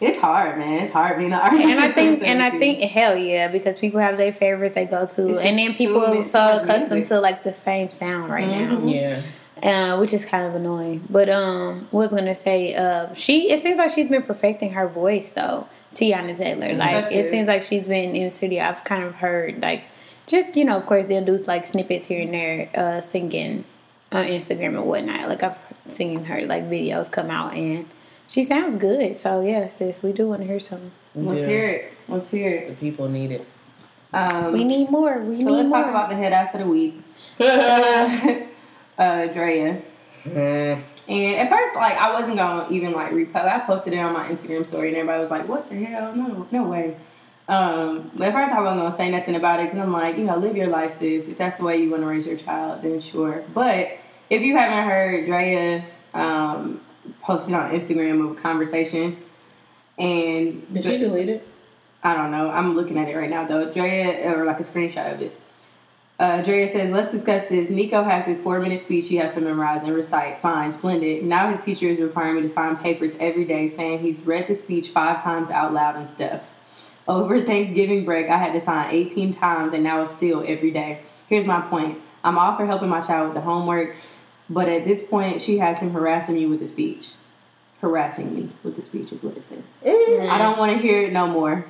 [0.00, 0.84] it's hard, man.
[0.84, 1.64] It's hard being an artist.
[1.64, 5.06] and I think, and I think, hell yeah, because people have their favorites they go
[5.06, 7.14] to, and then people are so accustomed music.
[7.16, 8.92] to like the same sound right Mhm.
[9.62, 11.06] Yeah, uh, which is kind of annoying.
[11.10, 15.30] But um, was gonna say, uh, she it seems like she's been perfecting her voice
[15.30, 15.66] though.
[15.92, 17.24] Teyana Taylor, like That's it good.
[17.26, 18.62] seems like she's been in the studio.
[18.62, 19.82] I've kind of heard like,
[20.26, 23.64] just you know, of course they'll do like snippets here and there, uh, singing
[24.12, 25.28] on Instagram and whatnot.
[25.28, 27.86] Like I've seen her like videos come out and.
[28.28, 30.04] She sounds good, so yeah, sis.
[30.04, 30.92] We do want to hear something.
[31.16, 31.46] let's Yeah.
[31.48, 31.92] hear it.
[32.06, 32.68] Let's hear it.
[32.68, 33.44] the people need it.
[34.12, 35.18] Um, We need more.
[35.18, 35.80] We So need let's more.
[35.82, 36.94] talk about the head ass of the week.
[37.40, 39.82] uh, Drea.
[40.24, 43.46] Mm, And at first, like, I wasn't gonna even like repost.
[43.48, 46.14] I posted it on my Instagram story, and everybody was like, "What the hell?
[46.14, 46.96] No, no way."
[47.48, 50.24] Um, but at first, I wasn't gonna say nothing about it because I'm like, you
[50.24, 51.26] know, live your life, sis.
[51.26, 53.42] If that's the way you want to raise your child, then sure.
[53.52, 53.88] But
[54.30, 56.80] if you haven't heard, Drea um,
[57.22, 59.16] posted on Instagram of a conversation,
[59.98, 61.46] and did she delete it?
[62.02, 62.48] I don't know.
[62.50, 63.70] I'm looking at it right now though.
[63.70, 65.38] Drea or like a screenshot of it.
[66.18, 67.70] Uh, Drea says, "Let's discuss this.
[67.70, 70.40] Nico has this four-minute speech he has to memorize and recite.
[70.40, 71.24] Fine, splendid.
[71.24, 74.54] Now his teacher is requiring me to sign papers every day, saying he's read the
[74.54, 76.42] speech five times out loud and stuff.
[77.08, 81.00] Over Thanksgiving break, I had to sign 18 times, and now it's still every day.
[81.28, 81.98] Here's my point.
[82.22, 83.96] I'm all for helping my child with the homework,
[84.50, 87.12] but at this point, she has him harassing me with the speech.
[87.80, 89.74] Harassing me with the speech is what it says.
[89.86, 91.64] I don't want to hear it no more.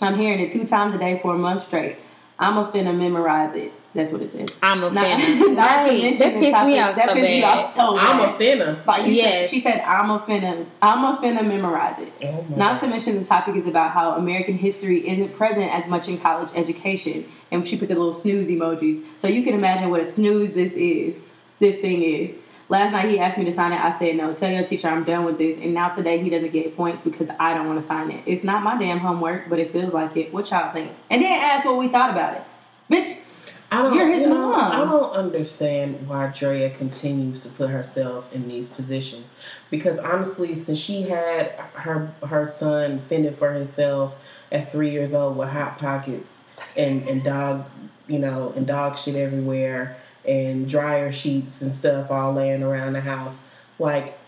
[0.00, 1.98] I'm hearing it two times a day for a month straight.
[2.38, 3.70] I'm a finna memorize it.
[3.92, 4.56] That's what it says.
[4.62, 5.54] I'm a Not- fan.
[5.56, 6.02] not to right.
[6.02, 7.58] mention That the pissed me topic- off that so pissed me bad.
[7.58, 8.28] off so I'm bad.
[8.28, 8.86] a finna.
[8.86, 9.32] Like you Yes.
[9.32, 13.18] said, she said, "I'm a finna, I'm a finna memorize it." Oh Not to mention
[13.18, 17.66] the topic is about how American history isn't present as much in college education, and
[17.68, 19.02] she put the little snooze emojis.
[19.18, 21.16] So you can imagine what a snooze this is.
[21.60, 22.34] This thing is.
[22.68, 23.80] Last night he asked me to sign it.
[23.80, 24.32] I said no.
[24.32, 25.56] Tell your teacher I'm done with this.
[25.56, 28.22] And now today he doesn't get points because I don't want to sign it.
[28.26, 30.32] It's not my damn homework, but it feels like it.
[30.32, 30.92] What y'all think?
[31.10, 32.44] And then ask what we thought about it,
[32.90, 33.24] bitch.
[33.72, 34.72] I don't, You're his you know, mom.
[34.72, 39.32] I don't understand why Drea continues to put herself in these positions.
[39.70, 44.16] Because honestly, since she had her her son fending for himself
[44.50, 46.42] at three years old with hot pockets
[46.76, 47.70] and, and dog,
[48.08, 49.96] you know, and dog shit everywhere,
[50.26, 53.46] and dryer sheets and stuff all laying around the house.
[53.78, 54.18] Like,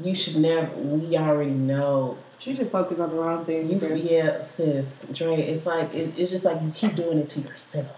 [0.00, 0.70] you should never.
[0.76, 2.18] We already know.
[2.38, 3.68] She should focus on the wrong thing.
[3.70, 3.96] You, girl.
[3.96, 5.36] yeah, sis, Dre.
[5.36, 7.88] It's like it, it's just like you keep doing it to yourself.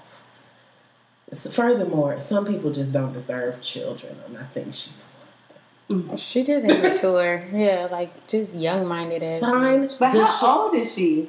[1.31, 4.92] S- Furthermore, some people just don't deserve children, and I think she's
[5.88, 6.18] mm.
[6.18, 7.47] She just immature.
[7.53, 9.40] yeah, like just young minded ass.
[9.40, 9.88] sign.
[9.99, 11.29] But how shit- old is she?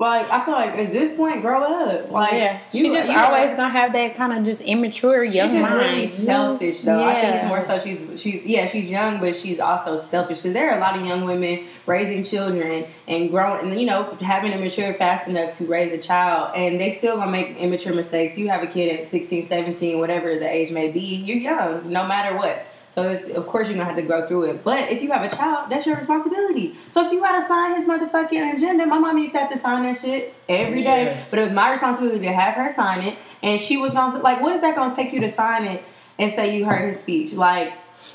[0.00, 2.10] Like I feel like at this point, grow up.
[2.10, 5.26] Like yeah, you- she just you always are- gonna have that kind of just immature
[5.26, 5.74] She's young just mind.
[5.78, 7.04] really selfish, though.
[7.04, 10.54] I think it's more so she's she's yeah she's young, but she's also selfish because
[10.54, 14.52] there are a lot of young women raising children and growing, and you know having
[14.52, 18.38] to mature fast enough to raise a child, and they still gonna make immature mistakes.
[18.38, 22.06] You have a kid at 16, 17, whatever the age may be, you're young, no
[22.06, 22.64] matter what.
[22.90, 24.64] So it's, of course you're gonna have to go through it.
[24.64, 26.76] But if you have a child, that's your responsibility.
[26.90, 29.84] So if you gotta sign his motherfucking agenda, my mom used to have to sign
[29.84, 31.04] that shit every day.
[31.04, 31.30] Yes.
[31.30, 34.40] But it was my responsibility to have her sign it, and she was gonna like,
[34.40, 35.84] what is that gonna take you to sign it
[36.18, 37.32] and say you heard his speech?
[37.32, 37.72] Like,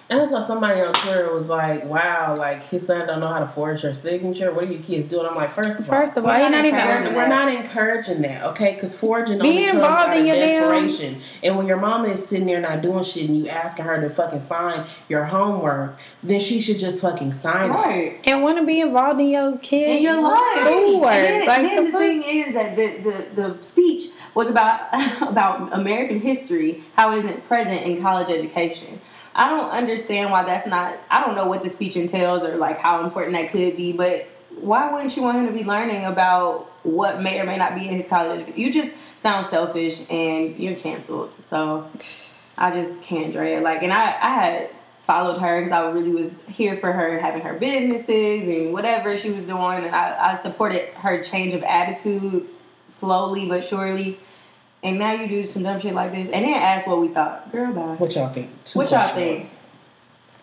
[0.10, 3.39] And I saw somebody on Twitter was like, "Wow, like his son don't know how
[3.39, 4.52] to forge your signature.
[4.54, 6.43] What are you kids doing?" I'm like, first of all, First of all, We're he's
[6.43, 6.80] not not even.
[6.80, 8.76] encouraging we're, we're not encouraging that, okay?
[8.76, 12.45] Because forging Be only involved in of your damn- And when your mama is sitting
[12.45, 16.62] there not doing shit, and you asking her to fucking sign your homework, then she
[16.62, 18.19] should just fucking sign it.
[18.26, 20.60] and want to be involved in your kids' In your life.
[20.60, 21.12] schoolwork.
[21.13, 22.02] And then, like then the the fuck?
[22.02, 22.98] thing is that the,
[23.36, 24.82] the, the speech was about
[25.21, 29.00] about American history, how it isn't present in college education.
[29.36, 30.98] I don't understand why that's not.
[31.12, 34.30] I don't know what the speech entails or like how important that could be, but
[34.58, 37.88] why wouldn't you want him to be learning about what may or may not be
[37.88, 38.48] in his college?
[38.56, 41.34] You just sound selfish and you're canceled.
[41.39, 41.89] So
[42.58, 43.60] I just can't, Drea.
[43.60, 44.69] Like, and I, I had
[45.02, 49.32] followed her because I really was here for her having her businesses and whatever she
[49.32, 52.48] was doing, and I, I supported her change of attitude
[52.88, 54.17] slowly but surely.
[54.86, 57.52] And now you do some dumb shit like this, and then ask what we thought.
[57.52, 57.95] Girl, bye.
[57.95, 58.50] What y'all think?
[58.65, 59.50] Two What y'all think?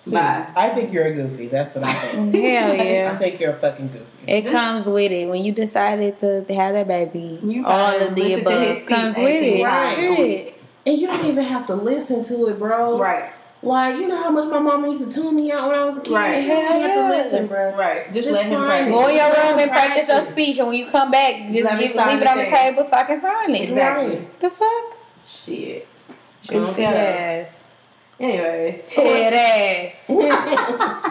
[0.01, 0.49] Sis, Bye.
[0.57, 1.47] I think you're a goofy.
[1.47, 2.35] That's what I think.
[2.35, 3.17] Hell I yeah.
[3.19, 4.05] think you're a fucking goofy.
[4.27, 7.39] It This- comes with it when you decided to have that baby.
[7.45, 9.63] You all of the listen above comes with it.
[9.63, 10.55] times a Shit.
[10.85, 12.99] And you don't even have to listen to it, bro.
[12.99, 13.31] Right,
[13.65, 15.99] Like, you know how much my mama used to tune me out when I was
[15.99, 16.13] a kid?
[16.13, 16.43] Right.
[16.43, 17.77] You don't have to listen, bro.
[17.77, 18.13] right.
[18.13, 18.93] Just, Just let him practice.
[18.93, 21.79] Go in your room and practice your speech, and when you come back, just give,
[21.95, 22.51] leave it on the thing.
[22.75, 23.61] table so I can sign it.
[23.71, 24.17] Exactly.
[24.17, 24.41] Right.
[24.41, 24.99] The fuck?
[25.25, 25.87] Shit.
[26.43, 27.69] She Goofy ass.
[28.19, 29.33] Anyways, Head
[29.87, 30.07] ass.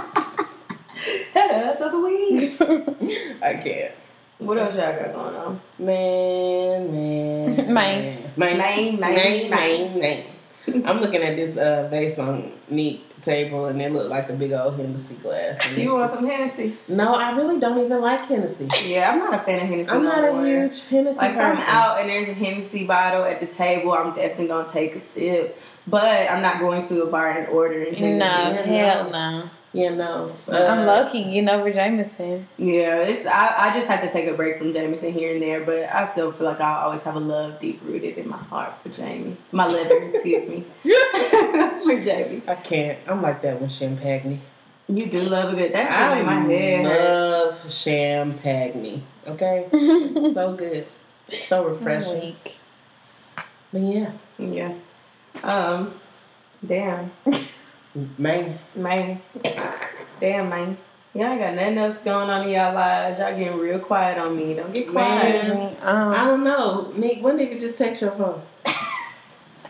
[1.33, 2.61] head ass of the week.
[3.41, 3.93] I can't.
[4.39, 5.61] What else y'all got going on?
[5.79, 7.73] Man, man, Man.
[7.73, 10.23] man, Man, man, man, man, man.
[10.85, 14.51] I'm looking at this uh, vase on neat table, and it looked like a big
[14.51, 15.59] old Hennessy glass.
[15.67, 16.77] And You want just- some Hennessy?
[16.87, 18.67] No, I really don't even like Hennessy.
[18.87, 19.89] Yeah, I'm not a fan of Hennessy.
[19.91, 20.45] I'm no not a more.
[20.45, 24.13] huge Hennessy Like if I'm out and there's a Hennessy bottle at the table, I'm
[24.15, 25.59] definitely gonna take a sip.
[25.87, 29.49] But I'm not going to a bar and ordering No, Yeah, hell no.
[29.73, 29.81] No.
[29.81, 32.47] You know, I'm uh, lucky getting over Jameson.
[32.57, 35.63] Yeah, it's I, I just had to take a break from Jameson here and there,
[35.63, 38.73] but I still feel like I always have a love deep rooted in my heart
[38.83, 39.37] for Jamie.
[39.51, 40.65] My liver, excuse me.
[40.83, 42.41] for Jamie.
[42.47, 42.99] I can't.
[43.07, 44.41] I'm like that with champagne.
[44.87, 47.49] You do love a good that I shit make my head hurt.
[47.51, 49.03] love champagne.
[49.27, 50.85] Okay, it's so good,
[51.27, 52.35] so refreshing.
[53.71, 54.73] But yeah, Yeah.
[55.43, 55.93] Um
[56.65, 57.11] damn.
[58.17, 58.57] Man.
[58.75, 59.21] Man.
[60.19, 60.77] Damn, man.
[61.13, 63.19] Y'all ain't got nothing else going on in y'all lives.
[63.19, 64.53] Y'all getting real quiet on me.
[64.53, 65.35] Don't get quiet.
[65.35, 65.75] Excuse me.
[65.83, 65.89] I
[66.21, 67.21] Um, don't know, Nick.
[67.21, 68.41] one nigga just text your phone?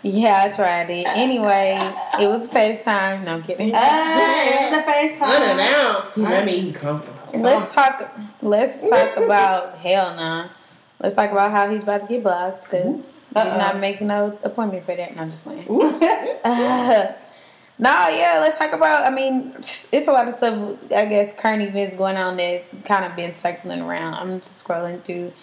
[0.03, 1.07] yeah, I tried it.
[1.07, 1.77] Anyway,
[2.19, 3.23] it was FaceTime.
[3.25, 3.73] No I'm kidding.
[3.73, 5.51] Hey, it's a FaceTime.
[5.51, 6.15] Unannounced.
[6.15, 7.17] That mean he comfortable.
[7.41, 8.11] Let's talk.
[8.41, 10.49] Let's talk about hell nah.
[10.99, 13.57] Let's talk about how he's about to get blocked because did Uh-oh.
[13.57, 15.15] not make no appointment for that.
[15.15, 15.65] No, I'm just playing.
[16.43, 17.13] Uh,
[17.81, 19.11] no, yeah, let's talk about.
[19.11, 20.77] I mean, it's a lot of stuff.
[20.93, 24.13] I guess current events going on that kind of been circling around.
[24.13, 25.33] I'm just scrolling through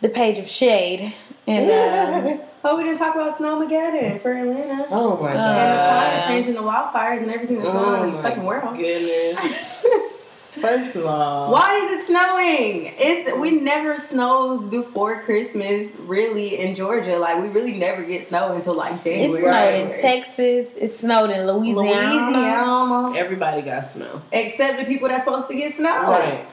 [0.00, 1.14] the page of shade,
[1.46, 1.70] and
[2.40, 4.86] um, oh, we didn't talk about Snowmageddon for Atlanta.
[4.90, 5.38] Oh my god!
[5.38, 8.22] and the climate change and the wildfires and everything that's going on Oh in the
[8.22, 8.76] fucking world.
[8.76, 9.86] goodness.
[10.64, 12.94] First of all, Why is it snowing?
[12.98, 17.18] It's we never snows before Christmas, really in Georgia.
[17.18, 19.24] Like we really never get snow until like January.
[19.24, 20.74] it snowed in Texas.
[20.76, 22.30] It snowed in Louisiana.
[22.30, 23.16] Louisiana.
[23.18, 24.22] everybody got snow.
[24.32, 26.02] Except the people that's supposed to get snow.
[26.02, 26.46] Right.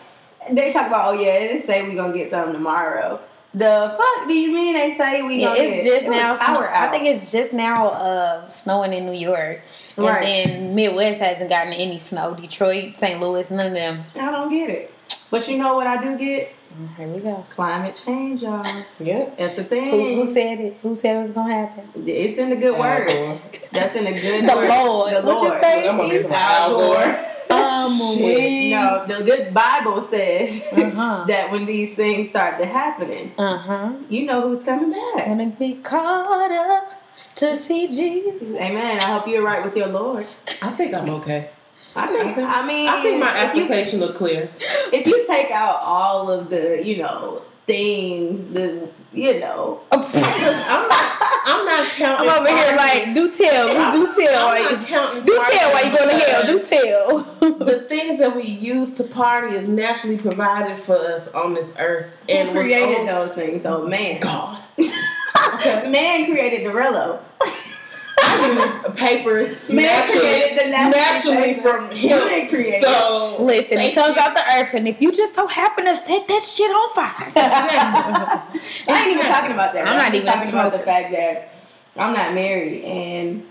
[0.52, 3.20] They talk about, oh yeah, they say we gonna get something tomorrow.
[3.54, 6.34] The fuck do you mean they say we Yeah, it's get just it now.
[6.34, 9.62] Snow, power I think it's just now uh, snowing in New York,
[9.98, 10.22] and Right.
[10.22, 12.34] then Midwest hasn't gotten any snow.
[12.34, 13.20] Detroit, St.
[13.20, 14.04] Louis, none of them.
[14.16, 14.94] I don't get it.
[15.30, 16.54] But you know what I do get?
[16.98, 17.46] Here we go.
[17.50, 18.64] Climate change, y'all.
[19.02, 19.30] Yeah.
[19.38, 19.92] That's the thing.
[19.92, 20.78] Who, who said it?
[20.82, 21.90] Who said it was gonna happen?
[22.08, 23.08] It's in the good word.
[23.74, 24.70] That's in the good The word.
[24.70, 25.12] Lord.
[25.14, 25.62] The What you Lord.
[25.62, 25.90] say?
[25.90, 27.26] I'm gonna miss my Al Al Gore.
[27.52, 27.62] Gore.
[27.62, 28.38] Um, Shit.
[28.38, 28.72] we.
[28.72, 31.24] No, the good Bible says Uh-huh.
[31.28, 33.96] that when these things start to happening, Uh huh.
[34.10, 35.26] you know who's coming back.
[35.28, 37.04] Gonna be caught up
[37.36, 38.44] to see Jesus.
[38.56, 39.00] Amen.
[39.00, 40.26] I hope you're right with your Lord.
[40.64, 41.50] I think I'm okay.
[41.96, 42.38] I think.
[42.38, 44.50] I mean, I think my if you- application look clear.
[44.94, 51.18] if you take out all of the, you know, things, the, you know, I'm not.
[51.44, 52.30] I'm not counting.
[52.30, 55.26] I'm over here like, do tell, do tell, I'm counting.
[55.26, 57.58] do tell why you going to hell, do tell.
[57.66, 62.16] The things that we use to party is naturally provided for us on this earth,
[62.30, 63.66] and created on- those things?
[63.66, 64.64] Oh man, God.
[64.78, 67.20] man created the Rillo.
[68.32, 71.62] I use papers Man naturally, the naturally paper.
[71.62, 72.28] from You him.
[72.28, 74.22] didn't create so Listen, it comes you.
[74.22, 77.32] out the earth, and if you just so happen to set that shit on fire,
[77.36, 78.48] I
[78.88, 79.88] ain't even talking about that.
[79.88, 81.54] I'm not just even talking about the fact that
[81.98, 83.46] I'm not married and.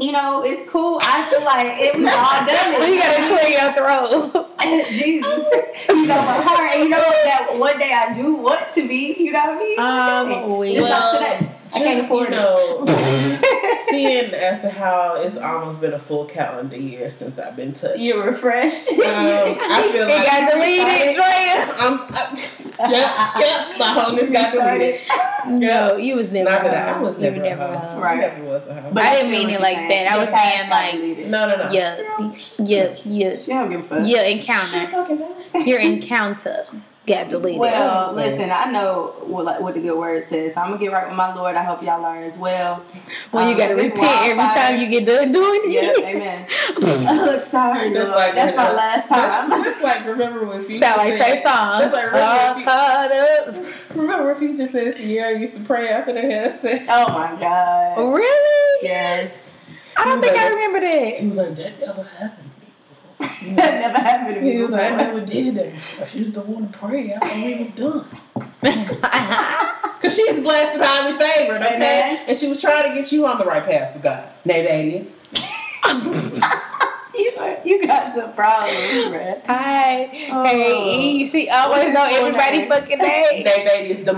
[0.00, 0.98] You know, it's cool.
[1.02, 2.92] I feel like it was all done.
[2.92, 4.46] you gotta clear your throat.
[4.92, 8.86] Jesus, you know my heart, and you know that one day I do want to
[8.86, 9.16] be.
[9.18, 10.42] You know what I mean?
[10.46, 11.56] Um, we- It's not Well, today.
[11.74, 12.84] I can't Just, afford you know,
[13.90, 18.00] seeing as to how it's almost been a full calendar year since I've been touched.
[18.00, 18.90] You're refreshed.
[18.90, 21.74] Um, I feel It like got deleted, Drea.
[21.78, 25.00] I'm, I, yep, yep, my wholeness got deleted.
[25.48, 26.50] No, you was never.
[26.50, 27.02] Not that a I, I hoe.
[27.04, 27.62] was You never, never.
[27.62, 27.88] a a hoe.
[27.88, 28.00] hoe.
[28.00, 28.18] Right.
[28.18, 28.80] I never was uh-huh.
[28.80, 28.92] a hoe.
[29.00, 30.08] I didn't mean it like that.
[30.10, 31.70] I was saying, like, no, no, no.
[31.72, 31.98] Yeah,
[32.58, 34.08] yeah, yeah, She don't give a fuck.
[34.08, 35.36] your She encounter, fucking know.
[35.64, 36.64] your encounter
[37.08, 37.60] got deleted.
[37.60, 38.50] Well, listen.
[38.52, 41.34] I know what, what the good word says, so I'm gonna get right with my
[41.34, 41.56] Lord.
[41.56, 42.76] I hope y'all are as well.
[43.32, 45.70] when you Um, gotta this repent every time you get done doing it.
[45.72, 46.46] Yep, amen.
[46.80, 48.10] oh, sorry, Just Lord.
[48.10, 49.64] like That's my last time.
[49.64, 51.78] Just like remember when Future Sound like Trey said- Songz.
[51.80, 53.48] Just like remember, Caught up.
[53.88, 56.84] Fu- remember Future said Ciara used to pray after they had sex.
[56.88, 57.98] oh my God.
[58.14, 58.86] Really?
[58.88, 59.46] Yes.
[59.96, 61.20] I don't think was I remember that.
[61.20, 62.47] He was like, that never happened.
[63.56, 64.52] That never happened to me.
[64.52, 66.08] He was like, I never did that before.
[66.08, 68.06] She used to want to pray after we was done.
[69.98, 71.74] Because she's blessed and highly favored, okay?
[71.76, 72.20] Amen.
[72.28, 74.28] And she was trying to get you on the right path for God.
[74.44, 75.20] Nay, that is.
[77.14, 77.32] you,
[77.64, 79.44] you got some problems, bruh.
[79.46, 80.44] Hi, Oh.
[80.44, 82.68] hey, she always What's know his full everybody name?
[82.68, 83.44] fucking name.
[83.44, 84.16] Nay, that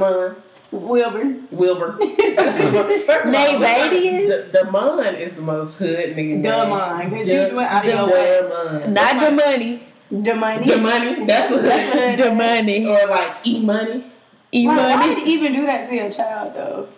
[0.72, 1.34] is Damon Wilbur.
[1.50, 1.92] Wilbur.
[2.00, 4.52] First of all, Nay, Vadius?
[4.52, 6.42] D- Damon is the most hood nigga.
[6.42, 8.84] Damon, 'cause you D- went out of your way.
[8.88, 9.80] Not the money,
[10.10, 10.66] The money.
[10.66, 11.24] The money.
[11.26, 14.04] That's what That's the money, Or like E money.
[14.52, 15.14] e Why, why money.
[15.16, 16.88] did even do that to your child, though?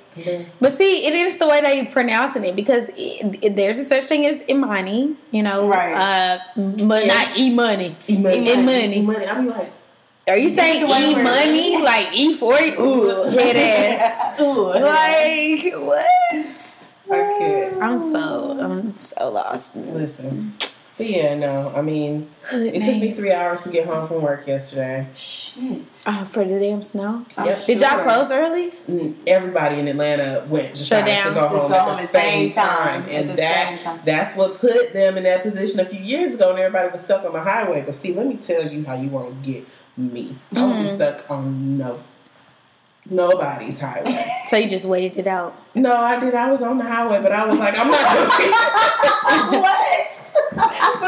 [0.61, 4.04] But see, it is the way they pronouncing it because it, it- there's a such
[4.04, 5.94] thing as Imani, you know, Right.
[5.94, 6.38] Uh,
[6.87, 7.14] but Yeah.
[7.14, 7.96] not E money.
[8.08, 8.50] E money.
[8.50, 9.02] E money.
[9.02, 9.26] Money.
[9.26, 9.72] I be like,
[10.28, 12.72] Are you saying the way E we're- money like E forty?
[12.78, 13.56] Ooh, head
[14.00, 14.40] ass.
[14.40, 16.82] Ooh, Like what?
[17.11, 17.82] I can't.
[17.82, 19.76] I'm so I'm so lost.
[19.76, 20.54] Listen.
[20.98, 21.72] But yeah, no.
[21.74, 25.08] I mean, Hood it took me three hours to get home from work yesterday.
[25.14, 26.04] Shit.
[26.06, 27.24] Oh, for the damn snow.
[27.37, 27.66] I'm Yep.
[27.66, 28.70] Did y'all close early?
[28.88, 32.11] Mm, Everybody in Atlanta went just Shut to go home go at home the at
[32.11, 34.00] same same time, time, and that time.
[34.04, 36.50] that's what put them in that position a few years ago.
[36.50, 37.82] And everybody was stuck on the highway.
[37.85, 40.37] But see, let me tell you how you won't get me.
[40.52, 40.83] I Mm.
[40.83, 42.00] be stuck on no
[43.09, 44.28] nobody's highway.
[44.46, 45.55] So you just waited it out.
[45.74, 46.35] no, I did.
[46.35, 48.02] I was on the highway, but I was like, I'm not.
[48.05, 50.09] Gonna what?
[50.52, 50.59] but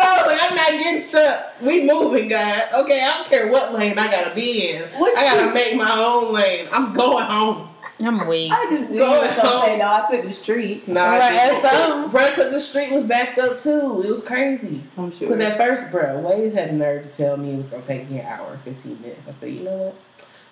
[0.03, 1.61] I was like, I'm not getting stuck.
[1.61, 2.62] We moving, God.
[2.81, 4.83] Okay, I don't care what lane I gotta be in.
[4.99, 6.68] What I gotta you- make my own lane.
[6.73, 7.68] I'm going home.
[8.05, 8.53] I'm weak.
[8.53, 9.64] I just knew Go you was gonna home.
[9.67, 9.87] say no.
[9.87, 10.87] I took the street.
[10.88, 12.11] Nah, Right, I just- that's something.
[12.11, 14.03] Bro, because the street was backed up too.
[14.05, 14.83] It was crazy.
[14.99, 15.29] I'm sure.
[15.29, 18.11] Because at first, bro, Wade had the nerve to tell me it was gonna take
[18.11, 19.29] me an hour and 15 minutes.
[19.29, 19.97] I said, you know what?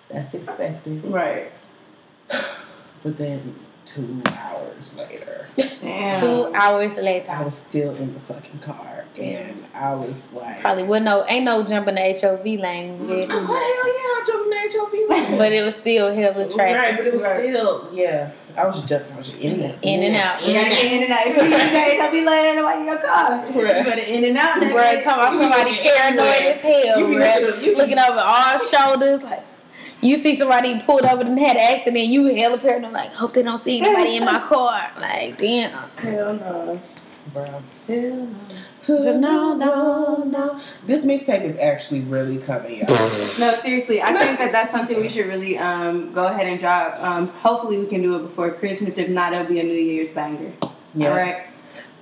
[0.09, 1.03] That's expected.
[1.05, 1.51] right.
[3.03, 3.53] But then
[3.85, 5.47] two hours later,
[5.81, 6.19] Damn.
[6.21, 7.29] Two hours later.
[7.31, 9.02] I was still in the fucking car.
[9.19, 13.19] And I was like, Probably would no ain't no jumping the HOV lane oh, with
[13.25, 13.29] it.
[13.29, 14.93] hell yeah, I jumped in the HOV
[15.29, 15.37] lane.
[15.37, 16.81] But it was still hell of a traffic.
[16.81, 17.37] Right, but it was Right.
[17.37, 18.31] still, yeah.
[18.55, 19.13] I was jumping.
[19.13, 19.83] I was in and out.
[19.83, 20.47] In and out.
[20.47, 21.27] You gotta get in and out.
[21.27, 23.45] If you say don't be laying in your car.
[23.53, 23.83] You Right.
[23.85, 24.59] better in and out.
[24.59, 27.47] Bro, talking about somebody paranoid as hell, You bro.
[27.47, 29.41] looking- Looking over all shoulders, like
[30.01, 33.41] you see somebody pulled over and had an accident, you hella paranoid, like hope they
[33.41, 34.81] don't see anybody in my car.
[34.99, 35.71] Like, damn.
[35.97, 36.79] Hell no.
[37.33, 37.45] Bro.
[37.45, 38.27] Hell no.
[38.83, 40.59] To no, no, no.
[40.85, 42.89] This mixtape is actually really coming out.
[43.39, 46.99] No, seriously, I think that that's something we should really um, go ahead and drop.
[47.01, 48.97] Um, hopefully, we can do it before Christmas.
[48.97, 50.51] If not, it'll be a New Year's banger.
[50.93, 51.09] Yeah.
[51.09, 51.45] All right,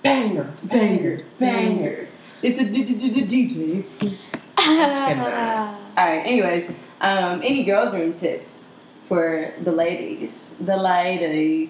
[0.01, 2.07] Banger, banger, banger.
[2.41, 3.79] It's a DJ.
[3.79, 4.19] exclusive.
[4.57, 5.75] cannot.
[5.97, 6.25] All right.
[6.25, 6.69] Anyways,
[7.01, 8.63] Um, any girls' room tips
[9.07, 10.55] for the ladies?
[10.59, 11.69] The ladies.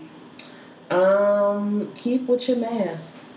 [0.89, 3.30] Um, keep with your masks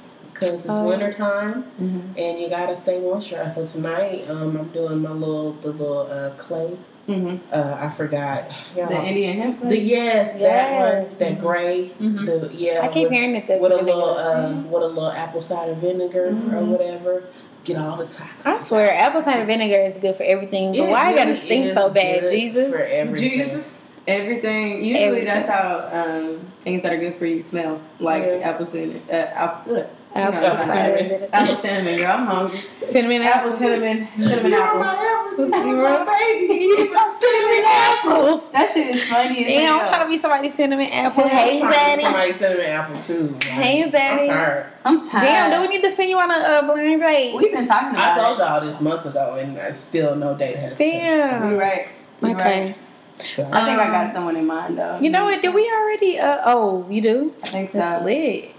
[0.45, 0.89] because it's Oh.
[0.89, 2.19] winter time Mm-hmm.
[2.19, 3.53] and you gotta stay moisturized.
[3.55, 6.77] So tonight, um, I'm doing my little the little uh, clay.
[7.09, 7.37] Mm-hmm.
[7.53, 8.47] Uh, I forgot.
[8.75, 8.89] Y'all.
[8.89, 9.61] The Indian hemp.
[9.61, 11.19] The yes, that one, Yes.
[11.19, 11.91] that gray.
[12.01, 12.25] Mhm.
[12.25, 12.81] The yeah.
[12.83, 14.19] I keep with, hearing it this with a really little good.
[14.27, 16.67] uh, with a little apple cider vinegar or Mhm.
[16.69, 17.25] whatever.
[17.65, 18.47] Get all the toxins.
[18.47, 20.73] I swear, apple cider vinegar is good for everything.
[20.73, 22.75] But It why I gotta really stink so bad, Jesus?
[22.75, 23.31] For everything.
[23.31, 23.71] Jesus.
[24.07, 24.85] Everything.
[24.85, 25.27] Usually Everything.
[25.27, 27.81] that's how um, things that are good for you smell.
[28.01, 28.49] Like Yeah.
[28.51, 29.87] apple cider, Uh, apple, ugh.
[30.15, 31.09] Apple You know, cider cinnamon.
[31.09, 31.29] vinegar.
[31.33, 32.07] Apple cinnamon, girl.
[32.13, 32.59] I'm hungry.
[32.79, 33.53] Cinnamon Apple apple.
[33.53, 34.09] cinnamon.
[34.19, 34.79] Cinnamon You're apple.
[34.81, 35.39] my apple.
[35.39, 36.47] Was- That's you my baby.
[36.55, 38.45] He's my Cinnamon apple.
[38.53, 41.25] That shit is funny as Damn, I'm trying to be somebody's cinnamon apple.
[41.25, 42.03] I'm Hey, to Zaddy.
[42.03, 43.29] Somebody cinnamon apple too.
[43.29, 44.21] Like, Hey, Zaddy.
[44.23, 44.73] I'm tired.
[44.85, 45.23] I'm tired.
[45.23, 47.35] Damn, do we need to send you on a uh, blind date?
[47.37, 48.17] We've been talking about.
[48.17, 48.21] It.
[48.21, 50.79] I told y'all this months ago, and still no date has.
[50.81, 50.95] it.
[50.95, 51.89] You're right.
[52.23, 52.67] You're Okay.
[52.67, 52.77] right.
[53.17, 54.99] So, I think I Um, got someone in mind though.
[55.01, 55.41] You know what?
[55.43, 56.19] Did we already?
[56.19, 57.33] Uh, oh, you do?
[57.43, 57.79] I think so.
[57.79, 58.54] That's lit.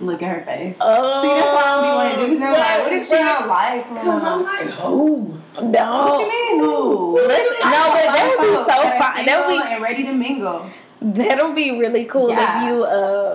[0.00, 0.76] Look at her face.
[0.80, 2.46] Oh, See, that's why I don't be wanting to do.
[2.46, 3.88] 'cause I'm like, what if she don't like?
[4.04, 6.06] Cause I'm like, oh, No.
[6.06, 7.14] What you mean, who?
[7.16, 9.26] Listen, no, but that would be so That are fun.
[9.26, 10.66] That would single and ready to mingle.
[11.00, 12.62] That'll be really cool Yeah.
[12.62, 13.34] if you um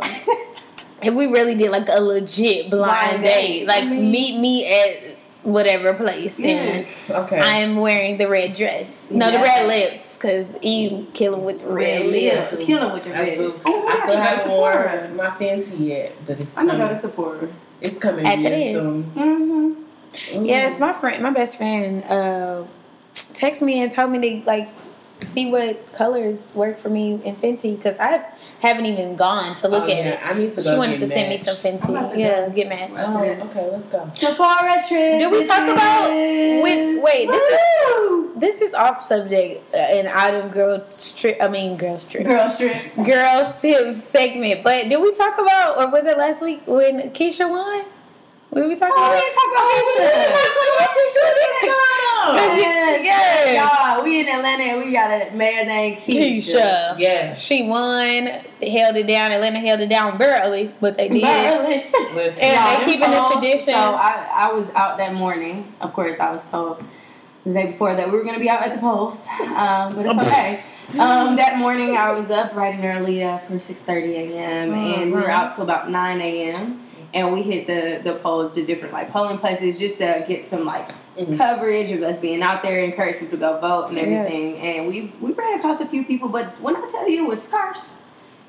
[1.01, 3.47] if we really did like a legit blind, Blind date.
[3.59, 3.67] date.
[3.67, 5.12] Like I mean- meet me at
[5.43, 7.39] whatever place and okay.
[7.39, 9.11] I'm wearing the red dress.
[9.11, 12.53] No, the red lips, because you kill 'em with the red, Red lips.
[12.55, 12.65] lips.
[12.65, 13.33] Kill him with your I red.
[13.35, 16.87] still, Oh, I still yeah, haven't worn my Fenty yet, but it's I'm gonna coming.
[16.87, 17.47] go to Sephora.
[17.81, 18.83] it's coming After real this.
[18.83, 19.03] soon.
[19.03, 20.37] Mm-hmm.
[20.39, 20.45] Ooh.
[20.45, 22.63] Yes, my friend, my best friend, uh,
[23.13, 24.69] texted me and told me to like
[25.23, 28.23] see what colors work for me in Fenty because I
[28.61, 30.19] haven't even gone to look Oh, at yeah, it.
[30.25, 32.17] I need to She go wanted get to send me some I'm Fenty.
[32.17, 32.53] Yeah, go.
[32.53, 32.93] get matched.
[32.97, 34.09] Oh, okay, let's go.
[34.13, 35.19] Sephora trip.
[35.19, 36.61] Did we talk about bitches.
[36.63, 37.59] when- wait, this is-
[38.35, 40.83] This is off subject uh, and out of girl
[41.15, 41.37] trip.
[41.39, 42.25] I mean, girls trip.
[42.25, 42.75] girl trip.
[43.05, 44.63] Girls tips segment.
[44.63, 47.85] But did we talk about, or was it last week when Keisha won?
[48.53, 49.13] Did we talk Oh, about?
[49.13, 51.23] we didn't talk about Keisha.
[52.35, 53.95] Yes, Yes, yes.
[53.95, 56.53] Y'all, we in Atlanta and we got a man named Keisha.
[56.53, 56.99] Keisha.
[56.99, 57.41] Yes.
[57.41, 58.27] She won,
[58.61, 59.31] held it down.
[59.31, 61.21] Atlanta held it down barely, but they did.
[61.21, 61.85] Barely.
[62.15, 62.43] Listen.
[62.43, 63.73] And they keeping the oh, tradition.
[63.73, 65.73] So I, I was out that morning.
[65.81, 66.83] Of course, I was told
[67.45, 70.05] the day before that we were going to be out at the post, um, but
[70.05, 70.63] it's okay.
[70.99, 74.73] Um, that morning, I was up bright and early uh, for six thirty a.m.
[74.73, 76.82] and we were out till about nine a.m.
[77.13, 80.65] And we hit the the polls to different like polling places just to get some
[80.65, 81.37] like Mhm.
[81.37, 84.25] coverage of us being out there, encourage people to go vote and Yes.
[84.27, 84.57] everything.
[84.57, 87.41] And we we ran across a few people, but when I tell you it was
[87.43, 87.97] scarce,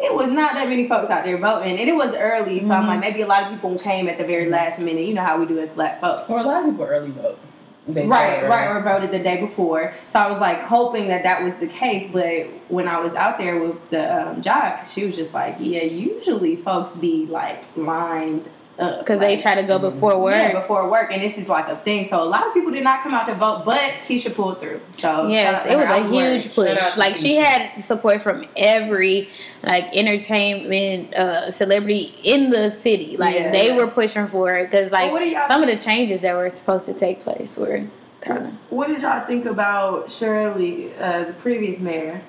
[0.00, 2.60] it was not that many folks out there voting, and it was early.
[2.60, 2.88] So I'm Mhm.
[2.88, 5.04] like, maybe a lot of people came at the very last minute.
[5.04, 6.30] You know how we do as black folks.
[6.30, 7.38] Or a lot of people early vote.
[7.86, 9.94] Right, right, or voted the day before.
[10.06, 13.38] So I was like hoping that that was the case, but when I was out
[13.38, 18.48] there with the um, jock, she was just like, "Yeah, usually folks be like lined
[18.76, 20.34] Because they try to go before work.
[20.34, 22.06] yeah, before work, and this is like a thing.
[22.08, 24.80] So a lot of people did not come out to vote, but Keisha pulled through.
[24.90, 26.40] So Yes, it was a I a worried.
[26.40, 26.96] huge push.
[26.96, 27.44] Like she Keisha.
[27.44, 29.28] had support from every
[29.62, 33.16] like entertainment uh, celebrity in the city.
[33.16, 33.50] Like Yeah.
[33.52, 36.86] they were pushing for it because like y'all some of the changes that were supposed
[36.86, 37.82] to take place were
[38.20, 38.52] kind of.
[38.70, 42.22] What did y'all think about Shirley, uh, the previous mayor,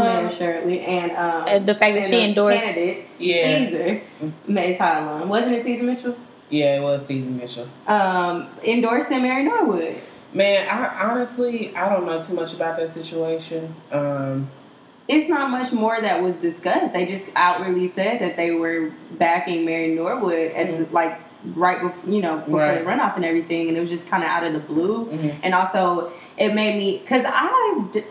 [0.00, 3.58] Mayor Um, Shirley, and um, And the fact that she endorsed- candidate, Yeah.
[3.68, 4.00] Ceasar,
[4.46, 5.28] May's Highland.
[5.30, 6.16] Wasn't it Ceasar Mitchell?
[6.50, 7.68] yeah, it was Ceasar Mitchell.
[7.86, 9.96] Um, endorsing Mary Norwood.
[10.32, 13.74] Man, I honestly I don't know too much about that situation.
[13.92, 14.50] Um,
[15.06, 16.92] It's not much more that was discussed.
[16.94, 21.20] They just outwardly said that they were backing Mary Norwood at the, like
[21.54, 22.78] right before you know before Right.
[22.82, 25.06] the runoff and everything, and it was just kind of out of the blue.
[25.10, 25.36] mhm.
[25.42, 28.02] And also, it made me because I, d-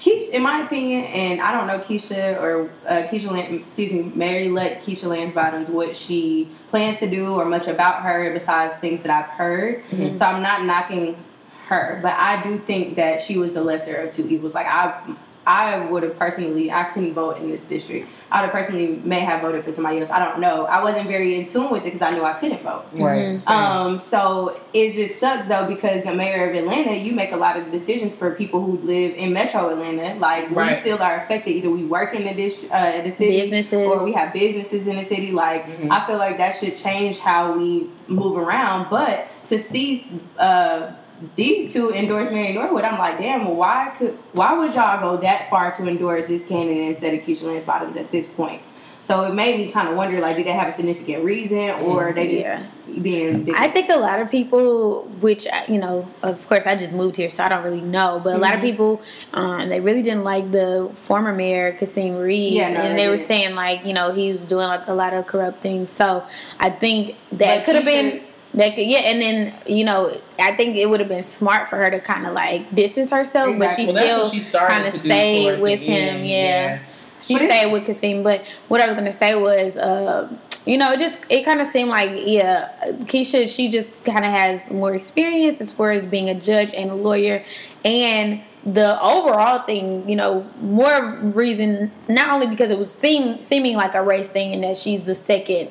[0.00, 4.48] Keisha, in my opinion, and I don't know Keisha or uh, Keisha, excuse me, Mary
[4.48, 9.02] let Keisha Lance Bottoms what she plans to do or much about her besides things
[9.02, 9.84] that I've heard.
[9.90, 10.16] Mhm.
[10.16, 11.22] So I'm not knocking
[11.66, 14.54] her, but I do think that she was the lesser of two evils.
[14.54, 15.00] Like I.
[15.46, 18.08] I would have personally, I couldn't vote in this district.
[18.30, 20.10] I would have personally may have voted for somebody else.
[20.10, 20.66] I don't know.
[20.66, 22.84] I wasn't very in tune with it because I knew I couldn't vote.
[22.92, 23.38] Right.
[23.40, 23.48] Mhm.
[23.50, 27.56] Um, so it just sucks though because the mayor of Atlanta, you make a lot
[27.56, 30.18] of decisions for people who live in Metro Atlanta.
[30.20, 31.52] Like we still are affected.
[31.52, 33.72] Either we work in the district, uh, the city, Businesses.
[33.86, 35.32] or we have businesses in the city.
[35.32, 35.88] Like Mhm.
[35.90, 38.88] I feel like that should change how we move around.
[38.90, 40.06] But to see
[40.38, 40.92] uh,
[41.36, 43.44] these two endorse Mary Norwood, I'm like, damn.
[43.44, 47.20] Well, why could why would y'all go that far to endorse this candidate instead of
[47.20, 48.62] Keisha Lance Bottoms at this point?
[49.02, 52.12] So it made me kind of wonder, like, did they have a significant reason, or
[52.12, 52.66] they just Yeah.
[53.00, 53.48] being?
[53.54, 57.16] I think a lot of people, which uh, you know, of course, I just moved
[57.16, 58.20] here, so I don't really know.
[58.22, 58.64] But a lot of Mhm.
[58.64, 59.02] people,
[59.32, 63.08] um, they really didn't like the former mayor Kasim Reed, Yeah, no, and they they
[63.08, 65.88] were saying like, you know, he was doing like a lot of corrupt things.
[65.90, 66.22] So
[66.58, 68.20] I think that could have been.
[68.54, 71.76] That could, yeah, and then you know, I think it would have been smart for
[71.76, 75.78] her to kind of like distance herself, but she Well, still kind of stayed with
[75.80, 76.16] him.
[76.16, 76.78] end, yeah.
[77.20, 80.28] She But stayed with Kasim, but what I was gonna say was, uh,
[80.66, 82.70] you know, it just it kind of seemed like yeah,
[83.04, 86.90] Keisha she just kind of has more experience as far as being a judge and
[86.90, 87.44] a lawyer,
[87.84, 93.76] and the overall thing, you know, more reason not only because it was seem seeming
[93.76, 95.70] like a race thing and that she's the second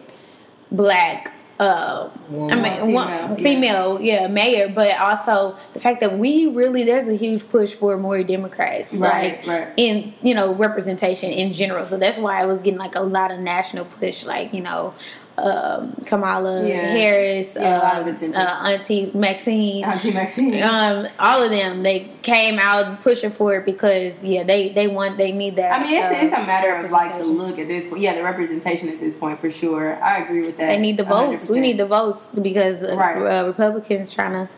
[0.71, 1.33] black.
[1.59, 4.21] Uh, I mean, Female, one, yeah.
[4.21, 8.23] yeah, mayor, but also the fact that we really there's a huge push for more
[8.23, 9.73] Democrats, Right, like right.
[9.75, 11.85] in you know representation in general.
[11.85, 14.93] So that's why I was getting like a lot of national push, like you know
[15.43, 16.87] um, Kamala Yeah.
[16.91, 19.83] Harris, Yeah, a lot of um, uh, Auntie Maxine.
[19.83, 20.61] Auntie Maxine.
[20.63, 25.17] Um, all of them, they came out pushing for it because yeah, they they want
[25.17, 25.79] they need that.
[25.79, 28.01] I mean, it's, uh, it's a matter of like the look at this point.
[28.01, 30.01] Yeah, the representation at this point for sure.
[30.03, 30.67] I agree with that.
[30.67, 31.49] They need the votes.
[31.49, 31.61] We 100%.
[31.61, 33.17] need the votes because uh, Right.
[33.17, 34.49] uh, Republicans trying to